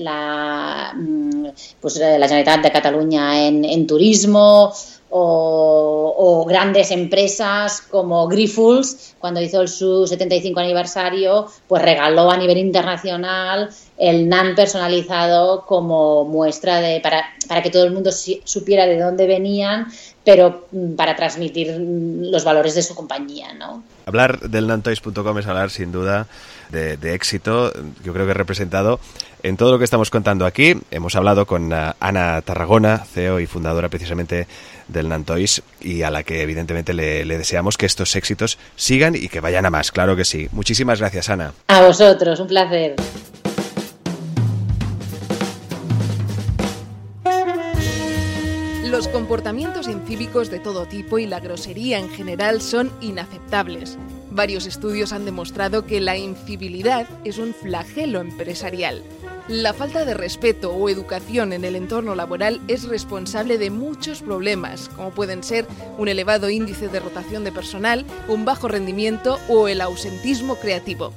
la, 0.00 0.92
mm, 0.94 1.33
pues, 1.80 1.96
eh, 1.96 2.18
la 2.18 2.26
Generalitat 2.26 2.62
de 2.62 2.72
Cataluña 2.72 3.46
en, 3.46 3.64
en 3.64 3.86
turismo 3.86 4.72
o, 5.16 6.44
grandes 6.46 6.90
empresas 6.90 7.80
como 7.82 8.26
Grifols, 8.26 9.14
cuando 9.18 9.40
hizo 9.40 9.66
su 9.66 10.06
75 10.06 10.58
aniversario, 10.60 11.46
pues 11.68 11.82
regaló 11.82 12.30
a 12.30 12.36
nivel 12.36 12.58
internacional 12.58 13.70
el 13.96 14.28
NAN 14.28 14.56
personalizado 14.56 15.64
como 15.66 16.24
muestra 16.24 16.80
de 16.80 17.00
para, 17.00 17.24
para 17.48 17.62
que 17.62 17.70
todo 17.70 17.84
el 17.84 17.92
mundo 17.92 18.10
supiera 18.12 18.86
de 18.86 18.98
dónde 18.98 19.26
venían, 19.26 19.86
pero 20.24 20.66
mm, 20.72 20.94
para 20.94 21.14
transmitir 21.14 21.78
mm, 21.78 22.30
los 22.32 22.44
valores 22.44 22.74
de 22.74 22.82
su 22.82 22.94
compañía, 22.94 23.54
¿no? 23.54 23.84
Hablar 24.06 24.40
del 24.40 24.66
nantoys.com 24.66 25.38
es 25.38 25.46
hablar 25.46 25.70
sin 25.70 25.92
duda 25.92 26.26
de, 26.70 27.14
éxito, 27.14 27.72
yo 28.02 28.12
creo 28.12 28.26
que 28.26 28.34
representado 28.34 28.98
en 29.42 29.56
todo 29.56 29.70
lo 29.70 29.78
que 29.78 29.84
estamos 29.84 30.10
contando 30.10 30.44
aquí. 30.44 30.74
Hemos 30.90 31.14
hablado 31.14 31.46
con 31.46 31.72
uh, 31.72 31.92
Ana 32.00 32.42
Tarragona, 32.42 32.98
CEO 32.98 33.38
y 33.38 33.46
fundadora 33.46 33.88
precisamente 33.88 34.48
del 34.88 35.08
Nantoys, 35.08 35.62
y 35.80 36.02
a 36.02 36.10
la 36.10 36.22
que 36.22 36.42
evidentemente 36.42 36.94
le, 36.94 37.24
le, 37.24 37.38
deseamos 37.38 37.76
que 37.76 37.86
estos 37.86 38.14
éxitos 38.16 38.58
sigan 38.76 39.14
y 39.14 39.28
que 39.28 39.40
vayan 39.40 39.66
a 39.66 39.70
más, 39.70 39.92
claro 39.92 40.16
que 40.16 40.24
sí. 40.24 40.48
Muchísimas 40.52 41.00
gracias, 41.00 41.28
Ana. 41.28 41.52
A 41.68 41.82
vosotros, 41.82 42.40
un 42.40 42.48
placer. 42.48 42.96
Los 48.94 49.08
comportamientos 49.08 49.88
incívicos 49.88 50.50
de 50.52 50.60
todo 50.60 50.86
tipo 50.86 51.18
y 51.18 51.26
la 51.26 51.40
grosería 51.40 51.98
en 51.98 52.08
general 52.08 52.60
son 52.60 52.92
inaceptables. 53.00 53.98
Varios 54.30 54.66
estudios 54.66 55.12
han 55.12 55.24
demostrado 55.24 55.84
que 55.84 56.00
la 56.00 56.16
incivilidad 56.16 57.08
es 57.24 57.38
un 57.38 57.54
flagelo 57.54 58.20
empresarial. 58.20 59.02
La 59.48 59.74
falta 59.74 60.06
de 60.06 60.14
respeto 60.14 60.74
o 60.74 60.88
educación 60.88 61.52
en 61.52 61.66
el 61.66 61.76
entorno 61.76 62.14
laboral 62.14 62.62
es 62.66 62.84
responsable 62.84 63.58
de 63.58 63.68
muchos 63.68 64.22
problemas, 64.22 64.88
como 64.96 65.10
pueden 65.10 65.44
ser 65.44 65.66
un 65.98 66.08
elevado 66.08 66.48
índice 66.48 66.88
de 66.88 66.98
rotación 66.98 67.44
de 67.44 67.52
personal, 67.52 68.06
un 68.26 68.46
bajo 68.46 68.68
rendimiento 68.68 69.38
o 69.50 69.68
el 69.68 69.82
ausentismo 69.82 70.56
creativo. 70.56 71.12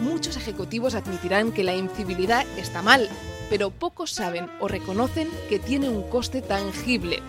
Muchos 0.00 0.38
ejecutivos 0.38 0.94
admitirán 0.94 1.52
que 1.52 1.62
la 1.62 1.76
incivilidad 1.76 2.46
está 2.56 2.80
mal, 2.80 3.10
pero 3.50 3.70
pocos 3.70 4.10
saben 4.10 4.48
o 4.58 4.66
reconocen 4.66 5.28
que 5.50 5.58
tiene 5.58 5.90
un 5.90 6.08
coste 6.08 6.40
tangible. 6.40 7.20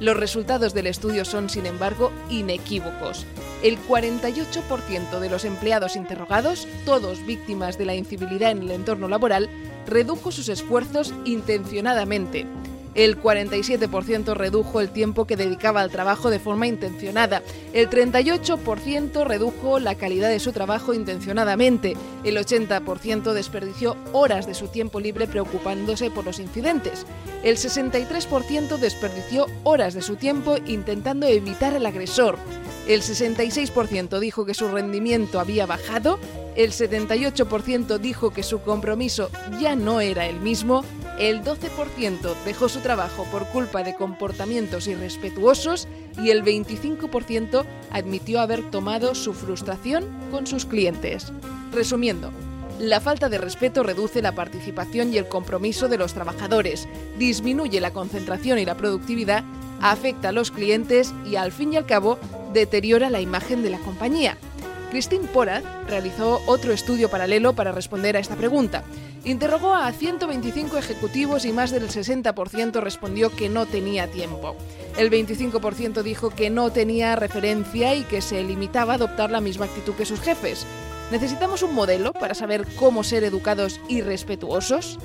Los 0.00 0.16
resultados 0.16 0.72
del 0.72 0.86
estudio 0.86 1.26
son, 1.26 1.50
sin 1.50 1.66
embargo, 1.66 2.12
inequívocos. 2.30 3.26
El 3.62 3.78
48% 3.78 5.18
de 5.18 5.30
los 5.30 5.44
empleados 5.44 5.96
interrogados, 5.96 6.68
todos 6.84 7.24
víctimas 7.24 7.78
de 7.78 7.86
la 7.86 7.94
incivilidad 7.94 8.50
en 8.50 8.62
el 8.62 8.70
entorno 8.70 9.08
laboral, 9.08 9.48
redujo 9.86 10.30
sus 10.30 10.48
esfuerzos 10.48 11.14
intencionadamente. 11.24 12.46
el 12.94 13.20
47% 13.22 14.34
redujo 14.34 14.80
el 14.80 14.88
tiempo 14.88 15.26
que 15.26 15.36
dedicaba 15.36 15.82
al 15.82 15.90
trabajo 15.90 16.30
de 16.30 16.38
forma 16.38 16.66
intencionada, 16.66 17.42
el 17.74 17.90
38% 17.90 19.22
redujo 19.26 19.78
la 19.78 19.96
calidad 19.96 20.30
de 20.30 20.40
su 20.40 20.52
trabajo 20.52 20.94
intencionadamente, 20.94 21.94
el 22.24 22.38
80% 22.38 23.34
desperdició 23.34 23.98
horas 24.12 24.46
de 24.46 24.54
su 24.54 24.68
tiempo 24.68 24.98
libre 24.98 25.26
preocupándose 25.26 26.10
por 26.10 26.24
los 26.24 26.38
incidentes, 26.38 27.04
el 27.42 27.58
63% 27.58 28.78
desperdició 28.78 29.46
horas 29.62 29.92
de 29.92 30.00
su 30.00 30.16
tiempo 30.16 30.56
intentando 30.66 31.26
evitar 31.26 31.74
el 31.74 31.84
agresor, 31.84 32.38
el 32.88 33.02
66% 33.02 34.18
dijo 34.20 34.44
que 34.44 34.54
su 34.54 34.68
rendimiento 34.68 35.40
había 35.40 35.66
bajado, 35.66 36.18
el 36.54 36.72
78% 36.72 37.98
dijo 37.98 38.30
que 38.30 38.42
su 38.42 38.62
compromiso 38.62 39.30
ya 39.60 39.76
no 39.76 40.00
era 40.00 40.26
el 40.26 40.40
mismo, 40.40 40.84
el 41.18 41.42
12% 41.42 42.34
dejó 42.44 42.68
su 42.68 42.80
trabajo 42.80 43.24
por 43.30 43.46
culpa 43.48 43.82
de 43.82 43.94
comportamientos 43.94 44.86
irrespetuosos. 44.86 45.88
Y 46.22 46.30
el 46.30 46.44
25% 46.44 47.64
admitió 47.90 48.40
haber 48.40 48.70
tomado 48.70 49.14
su 49.14 49.34
frustración 49.34 50.04
con 50.30 50.46
sus 50.46 50.64
clientes. 50.64 51.32
Resumiendo, 51.72 52.30
la 52.78 53.00
falta 53.00 53.28
de 53.28 53.38
respeto 53.38 53.82
reduce 53.82 54.20
la 54.22 54.32
participación 54.32 55.12
y 55.12 55.18
el 55.18 55.28
compromiso 55.28 55.88
de 55.88 55.98
los 55.98 56.12
trabajadores, 56.12 56.88
disminuye 57.18 57.80
la 57.80 57.92
concentración 57.92 58.58
y 58.58 58.64
la 58.64 58.76
productividad, 58.76 59.44
afecta 59.80 60.28
a 60.28 60.32
los 60.32 60.50
clientes 60.50 61.14
y 61.24 61.36
al 61.36 61.52
fin 61.52 61.72
y 61.72 61.76
al 61.76 61.86
cabo 61.86 62.18
deteriora 62.52 63.10
la 63.10 63.20
imagen 63.20 63.62
de 63.62 63.70
la 63.70 63.78
compañía. 63.78 64.36
Christine 64.90 65.26
Porat 65.28 65.64
realizó 65.88 66.40
otro 66.46 66.72
estudio 66.72 67.10
paralelo 67.10 67.54
para 67.54 67.72
responder 67.72 68.16
a 68.16 68.20
esta 68.20 68.36
pregunta. 68.36 68.84
Interrogó 69.24 69.74
a 69.74 69.90
125 69.90 70.78
ejecutivos 70.78 71.44
y 71.44 71.52
más 71.52 71.70
del 71.70 71.88
60% 71.88 72.80
respondió 72.80 73.34
que 73.34 73.48
no 73.48 73.66
tenía 73.66 74.06
tiempo. 74.06 74.54
El 74.96 75.10
25% 75.10 76.02
dijo 76.02 76.30
que 76.30 76.48
no 76.48 76.70
tenía 76.70 77.16
referencia 77.16 77.94
y 77.94 78.04
que 78.04 78.22
se 78.22 78.42
limitaba 78.44 78.92
a 78.92 78.96
adoptar 78.96 79.30
la 79.30 79.40
misma 79.40 79.66
actitud 79.66 79.94
que 79.94 80.06
sus 80.06 80.20
jefes. 80.20 80.64
¿Necesitamos 81.10 81.62
un 81.62 81.72
modelo 81.72 82.12
para 82.12 82.34
saber 82.34 82.66
cómo 82.74 83.04
ser 83.04 83.22
educados 83.22 83.80
y 83.88 84.00
respetuosos? 84.00 84.98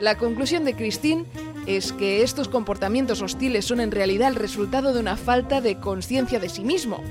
La 0.00 0.16
conclusión 0.16 0.64
de 0.64 0.74
Christine 0.74 1.26
es 1.66 1.92
que 1.92 2.22
estos 2.22 2.48
comportamientos 2.48 3.20
hostiles 3.20 3.66
son 3.66 3.80
en 3.80 3.90
realidad 3.90 4.28
el 4.28 4.34
resultado 4.34 4.94
de 4.94 5.00
una 5.00 5.16
falta 5.16 5.60
de 5.60 5.78
conciencia 5.78 6.40
de 6.40 6.48
sí 6.48 6.64
mismo. 6.64 7.04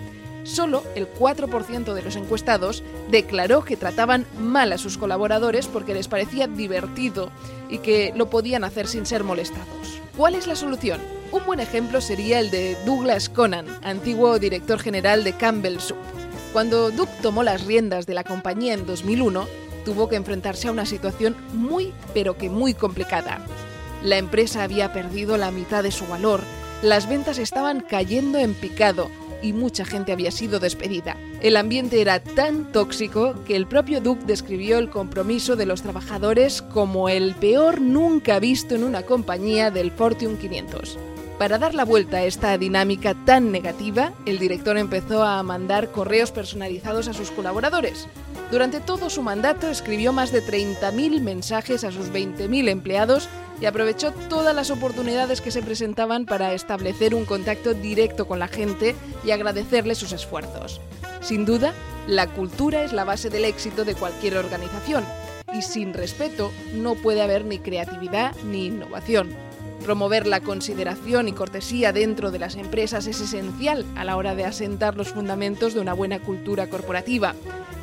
Solo 0.44 0.84
el 0.96 1.08
4% 1.08 1.94
de 1.94 2.02
los 2.02 2.16
encuestados 2.16 2.84
declaró 3.12 3.64
que 3.64 3.78
trataban 3.78 4.26
mal 4.40 4.74
a 4.74 4.80
sus 4.80 4.98
colaboradores 4.98 5.68
porque 5.68 5.94
les 5.94 6.08
parecía 6.08 6.48
divertido 6.48 7.30
y 7.70 7.78
que 7.78 8.12
lo 8.16 8.32
podían 8.32 8.64
hacer 8.64 8.88
sin 8.88 9.06
ser 9.06 9.24
molestados. 9.24 10.02
¿Cuál 10.18 10.34
es 10.34 10.48
la 10.48 10.56
solución? 10.56 11.00
Un 11.32 11.46
buen 11.46 11.60
ejemplo 11.60 12.02
sería 12.02 12.40
el 12.40 12.50
de 12.50 12.76
Douglas 12.88 13.30
Conan, 13.30 13.68
antiguo 13.84 14.40
director 14.40 14.80
general 14.80 15.24
de 15.24 15.34
Campbell 15.34 15.80
Soup. 15.80 16.21
Cuando 16.54 16.92
Doug 16.92 17.08
tomó 17.22 17.44
las 17.44 17.66
riendas 17.66 18.06
de 18.06 18.14
la 18.14 18.26
compañía 18.26 18.74
en 18.74 18.86
2001, 18.86 19.48
tuvo 19.86 20.10
que 20.10 20.18
enfrentarse 20.18 20.68
a 20.68 20.72
una 20.72 20.86
situación 20.86 21.36
muy, 21.54 21.94
pero 22.14 22.38
que 22.38 22.50
muy 22.50 22.74
complicada. 22.74 23.46
La 24.04 24.18
empresa 24.18 24.64
había 24.64 24.92
perdido 24.92 25.38
la 25.38 25.52
mitad 25.52 25.82
de 25.82 25.92
su 25.92 26.06
valor, 26.08 26.42
las 26.82 27.08
ventas 27.08 27.38
estaban 27.38 27.80
cayendo 27.80 28.38
en 28.38 28.54
picado 28.54 29.10
y 29.42 29.54
mucha 29.54 29.86
gente 29.86 30.12
había 30.12 30.32
sido 30.32 30.60
despedida. 30.60 31.16
El 31.42 31.56
ambiente 31.56 32.02
era 32.02 32.20
tan 32.20 32.72
tóxico 32.72 33.36
que 33.46 33.56
el 33.56 33.66
propio 33.66 34.02
Duke 34.02 34.26
describió 34.26 34.78
el 34.78 34.90
compromiso 34.90 35.56
de 35.56 35.66
los 35.66 35.82
trabajadores 35.82 36.62
como 36.62 37.08
el 37.08 37.34
peor 37.36 37.82
nunca 37.82 38.40
visto 38.40 38.76
en 38.76 38.84
una 38.84 39.04
compañía 39.04 39.72
del 39.72 39.92
Fortune 39.92 40.38
500. 40.38 40.98
Para 41.42 41.58
dar 41.58 41.74
la 41.74 41.86
vuelta 41.86 42.18
a 42.18 42.24
esta 42.26 42.56
dinámica 42.60 43.16
tan 43.26 43.52
negativa, 43.52 44.14
el 44.28 44.38
director 44.38 44.78
empezó 44.78 45.24
a 45.24 45.42
mandar 45.42 45.90
correos 45.90 46.30
personalizados 46.32 47.08
a 47.08 47.14
sus 47.14 47.32
colaboradores. 47.32 48.08
Durante 48.52 48.80
todo 48.80 49.10
su 49.10 49.24
mandato 49.24 49.68
escribió 49.68 50.14
más 50.14 50.32
de 50.32 50.44
30.000 50.44 51.20
mensajes 51.20 51.84
a 51.84 51.92
sus 51.92 52.12
20.000 52.12 52.70
empleados 52.70 53.28
y 53.60 53.66
aprovechó 53.66 54.12
todas 54.30 54.54
las 54.54 54.70
oportunidades 54.70 55.42
que 55.42 55.50
se 55.50 55.64
presentaban 55.64 56.28
para 56.28 56.54
establecer 56.54 57.16
un 57.16 57.26
contacto 57.26 57.74
directo 57.74 58.28
con 58.28 58.38
la 58.38 58.48
gente 58.48 58.96
y 59.26 59.32
agradecerle 59.32 59.96
sus 59.96 60.12
esfuerzos. 60.12 60.80
Sin 61.22 61.46
duda, 61.46 61.74
la 62.06 62.28
cultura 62.28 62.84
es 62.84 62.94
la 62.94 63.04
base 63.04 63.32
del 63.32 63.46
éxito 63.46 63.84
de 63.84 63.96
cualquier 63.96 64.38
organización 64.38 65.04
y 65.52 65.64
sin 65.64 65.96
respeto 65.96 66.52
no 66.76 66.94
puede 66.94 67.24
haber 67.24 67.46
ni 67.46 67.58
creatividad 67.58 68.36
ni 68.44 68.68
innovación. 68.68 69.51
Promover 69.84 70.28
la 70.28 70.42
consideración 70.42 71.28
y 71.28 71.34
cortesía 71.34 71.92
dentro 71.92 72.30
de 72.30 72.40
las 72.40 72.56
empresas 72.56 73.08
es 73.08 73.20
esencial 73.20 73.86
a 73.96 74.04
la 74.04 74.16
hora 74.16 74.36
de 74.36 74.46
asentar 74.46 74.96
los 74.96 75.10
fundamentos 75.10 75.74
de 75.74 75.80
una 75.80 75.94
buena 75.94 76.20
cultura 76.20 76.68
corporativa. 76.68 77.34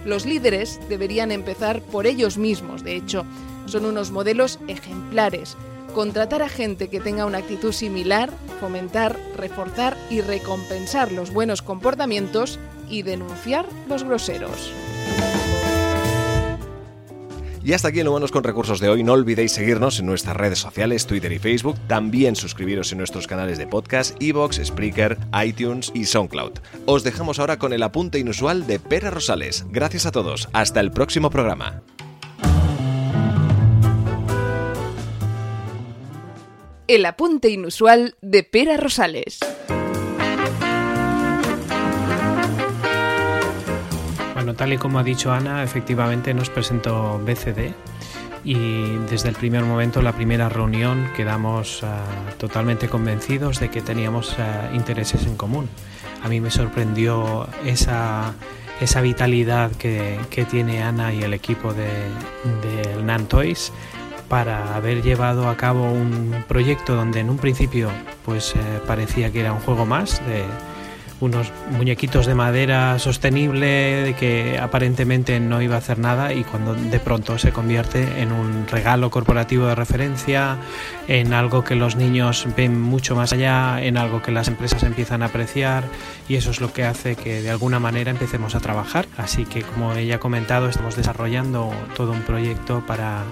Los 0.04 0.24
líderes 0.24 0.78
deberían 0.88 1.32
empezar 1.32 1.82
por 1.82 2.06
ellos 2.06 2.38
mismos, 2.38 2.84
de 2.84 2.94
hecho, 2.94 3.26
son 3.66 3.84
unos 3.84 4.12
modelos 4.12 4.60
ejemplares. 4.68 5.56
Contratar 5.92 6.42
a 6.42 6.48
gente 6.48 6.88
que 6.88 7.00
tenga 7.00 7.26
una 7.26 7.38
actitud 7.38 7.72
similar, 7.72 8.30
fomentar, 8.60 9.18
reforzar 9.36 9.96
y 10.08 10.20
recompensar 10.20 11.10
los 11.10 11.32
buenos 11.32 11.62
comportamientos 11.62 12.58
y 12.88 13.02
denunciar 13.02 13.66
los 13.88 14.04
groseros. 14.04 14.72
Y 17.68 17.74
hasta 17.74 17.88
aquí 17.88 18.00
en 18.00 18.08
Humanos 18.08 18.32
con 18.32 18.44
Recursos 18.44 18.80
de 18.80 18.88
hoy. 18.88 19.02
No 19.02 19.12
olvidéis 19.12 19.52
seguirnos 19.52 20.00
en 20.00 20.06
nuestras 20.06 20.34
redes 20.34 20.58
sociales, 20.58 21.06
Twitter 21.06 21.30
y 21.32 21.38
Facebook. 21.38 21.76
También 21.86 22.34
suscribiros 22.34 22.92
en 22.92 22.96
nuestros 22.96 23.26
canales 23.26 23.58
de 23.58 23.66
podcast, 23.66 24.16
Evox, 24.22 24.58
Spreaker, 24.64 25.18
iTunes 25.44 25.92
y 25.94 26.06
SoundCloud. 26.06 26.60
Os 26.86 27.04
dejamos 27.04 27.38
ahora 27.38 27.58
con 27.58 27.74
el 27.74 27.82
apunte 27.82 28.18
inusual 28.18 28.66
de 28.66 28.78
Pera 28.78 29.10
Rosales. 29.10 29.66
Gracias 29.68 30.06
a 30.06 30.12
todos. 30.12 30.48
Hasta 30.54 30.80
el 30.80 30.92
próximo 30.92 31.28
programa. 31.28 31.82
El 36.86 37.04
apunte 37.04 37.50
inusual 37.50 38.16
de 38.22 38.44
Pera 38.44 38.78
Rosales. 38.78 39.40
Bueno, 44.48 44.56
tal 44.56 44.72
y 44.72 44.78
como 44.78 44.98
ha 44.98 45.02
dicho 45.02 45.30
Ana, 45.30 45.62
efectivamente 45.62 46.32
nos 46.32 46.48
presentó 46.48 47.20
BCD 47.22 47.74
y 48.44 48.96
desde 49.10 49.28
el 49.28 49.34
primer 49.34 49.62
momento, 49.62 50.00
la 50.00 50.12
primera 50.12 50.48
reunión, 50.48 51.10
quedamos 51.14 51.84
ah, 51.84 52.02
totalmente 52.38 52.88
convencidos 52.88 53.60
de 53.60 53.68
que 53.68 53.82
teníamos 53.82 54.38
ah, 54.38 54.70
intereses 54.72 55.26
en 55.26 55.36
común. 55.36 55.68
A 56.22 56.30
mí 56.30 56.40
me 56.40 56.50
sorprendió 56.50 57.46
esa, 57.66 58.32
esa 58.80 59.02
vitalidad 59.02 59.70
que, 59.72 60.18
que, 60.30 60.46
tiene 60.46 60.82
Ana 60.82 61.12
y 61.12 61.22
el 61.22 61.34
equipo 61.34 61.74
de, 61.74 61.90
de 62.62 62.96
para 64.30 64.76
haber 64.76 65.02
llevado 65.02 65.50
a 65.50 65.58
cabo 65.58 65.92
un 65.92 66.42
proyecto 66.48 66.94
donde 66.94 67.20
en 67.20 67.28
un 67.28 67.36
principio 67.36 67.90
pues 68.24 68.54
eh, 68.54 68.58
parecía 68.86 69.30
que 69.30 69.40
era 69.40 69.52
un 69.52 69.60
juego 69.60 69.84
más 69.84 70.26
de 70.26 70.44
unos 71.20 71.52
muñequitos 71.70 72.26
de 72.26 72.34
madera 72.34 72.98
sostenible 72.98 74.14
que 74.18 74.58
aparentemente 74.60 75.40
no 75.40 75.60
iba 75.60 75.74
a 75.74 75.78
hacer 75.78 75.98
nada 75.98 76.32
y 76.32 76.44
cuando 76.44 76.74
de 76.74 77.00
pronto 77.00 77.38
se 77.38 77.52
convierte 77.52 78.20
en 78.20 78.32
un 78.32 78.66
regalo 78.68 79.10
corporativo 79.10 79.66
de 79.66 79.74
referencia, 79.74 80.58
en 81.08 81.32
algo 81.32 81.64
que 81.64 81.74
los 81.74 81.96
niños 81.96 82.46
ven 82.56 82.80
mucho 82.80 83.16
más 83.16 83.32
allá, 83.32 83.82
en 83.82 83.96
algo 83.96 84.22
que 84.22 84.30
las 84.30 84.48
empresas 84.48 84.82
empiezan 84.84 85.22
a 85.22 85.26
apreciar 85.26 85.84
y 86.28 86.36
eso 86.36 86.50
es 86.50 86.60
lo 86.60 86.72
que 86.72 86.84
hace 86.84 87.16
que 87.16 87.42
de 87.42 87.50
alguna 87.50 87.80
manera 87.80 88.10
empecemos 88.10 88.54
a 88.54 88.60
trabajar. 88.60 89.06
Así 89.16 89.44
que 89.44 89.62
como 89.62 89.92
ella 89.94 90.16
ha 90.16 90.20
comentado, 90.20 90.68
estamos 90.68 90.96
desarrollando 90.96 91.72
todo 91.96 92.12
un 92.12 92.22
proyecto 92.22 92.84
para 92.86 93.24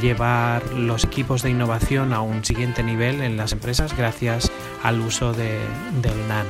llevar 0.00 0.62
los 0.72 1.04
equipos 1.04 1.42
de 1.42 1.50
innovación 1.50 2.12
a 2.12 2.22
un 2.22 2.44
siguiente 2.44 2.82
nivel 2.82 3.20
en 3.20 3.36
las 3.36 3.52
empresas 3.52 3.96
gracias 3.96 4.50
al 4.82 5.00
uso 5.00 5.32
de, 5.32 5.58
del 6.00 6.28
NAN. 6.28 6.46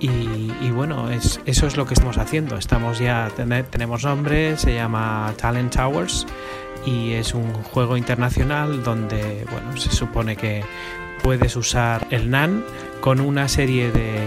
Y, 0.00 0.70
bueno, 0.70 1.10
es, 1.10 1.40
eso 1.44 1.66
es 1.66 1.76
lo 1.76 1.84
que 1.84 1.92
estamos 1.92 2.16
haciendo. 2.16 2.56
Estamos 2.56 2.98
ya, 2.98 3.30
tenemos 3.70 4.04
nombre, 4.04 4.56
se 4.56 4.74
llama 4.74 5.32
Talent 5.36 5.74
Towers 5.74 6.26
y 6.86 7.12
es 7.12 7.34
un 7.34 7.52
juego 7.52 7.98
internacional 7.98 8.82
donde 8.82 9.44
bueno, 9.50 9.76
se 9.76 9.90
supone 9.90 10.36
que 10.36 10.64
puedes 11.22 11.54
usar 11.56 12.06
el 12.10 12.30
NAN 12.30 12.64
con 13.02 13.20
una 13.20 13.48
serie 13.48 13.90
de 13.90 14.24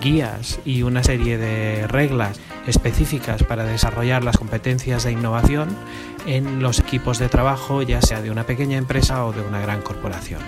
guías 0.00 0.60
y 0.64 0.82
una 0.82 1.02
serie 1.02 1.38
de 1.38 1.86
reglas 1.88 2.38
específicas 2.66 3.42
para 3.42 3.64
desarrollar 3.64 4.22
las 4.22 4.36
competencias 4.36 5.04
de 5.04 5.12
innovación 5.12 5.68
en 6.26 6.62
los 6.62 6.78
equipos 6.78 7.18
de 7.18 7.28
trabajo, 7.28 7.82
ya 7.82 8.00
sea 8.02 8.22
de 8.22 8.30
una 8.30 8.44
pequeña 8.44 8.76
empresa 8.78 9.24
o 9.24 9.32
de 9.32 9.40
una 9.40 9.60
gran 9.60 9.82
corporación. 9.82 10.40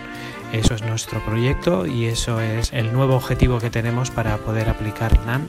Eso 0.53 0.75
es 0.75 0.83
nuestro 0.83 1.25
proyecto 1.25 1.87
y 1.87 2.07
eso 2.07 2.41
es 2.41 2.73
el 2.73 2.93
nuevo 2.93 3.17
objetivo 3.17 3.59
que 3.59 3.71
tenemos 3.71 4.11
para 4.11 4.37
poder 4.37 4.69
aplicar 4.69 5.19
NAN 5.25 5.49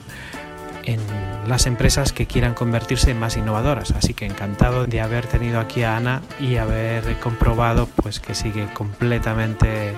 en 0.86 1.00
las 1.48 1.66
empresas 1.66 2.14
que 2.14 2.26
quieran 2.26 2.54
convertirse 2.54 3.12
en 3.12 3.20
más 3.20 3.38
innovadoras. 3.38 3.92
Así 3.92 4.14
que 4.14 4.26
encantado 4.26 4.86
de 4.86 5.02
haber 5.02 5.28
tenido 5.28 5.60
aquí 5.60 5.84
a 5.84 5.98
Ana 5.98 6.22
y 6.40 6.56
haber 6.56 7.20
comprobado 7.20 7.88
pues 7.88 8.20
que 8.20 8.34
sigue 8.34 8.68
completamente 8.74 9.96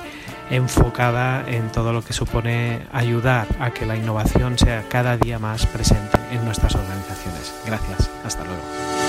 enfocada 0.50 1.44
en 1.48 1.72
todo 1.72 1.92
lo 1.94 2.04
que 2.04 2.14
supone 2.14 2.82
ayudar 2.92 3.48
a 3.60 3.72
que 3.72 3.86
la 3.86 3.96
innovación 3.96 4.58
sea 4.58 4.84
cada 4.90 5.18
día 5.18 5.40
más 5.40 5.66
presente 5.66 6.18
en 6.32 6.44
nuestras 6.46 6.76
organizaciones. 6.76 7.54
Gracias. 7.66 8.10
Hasta 8.24 8.44
luego. 8.44 9.05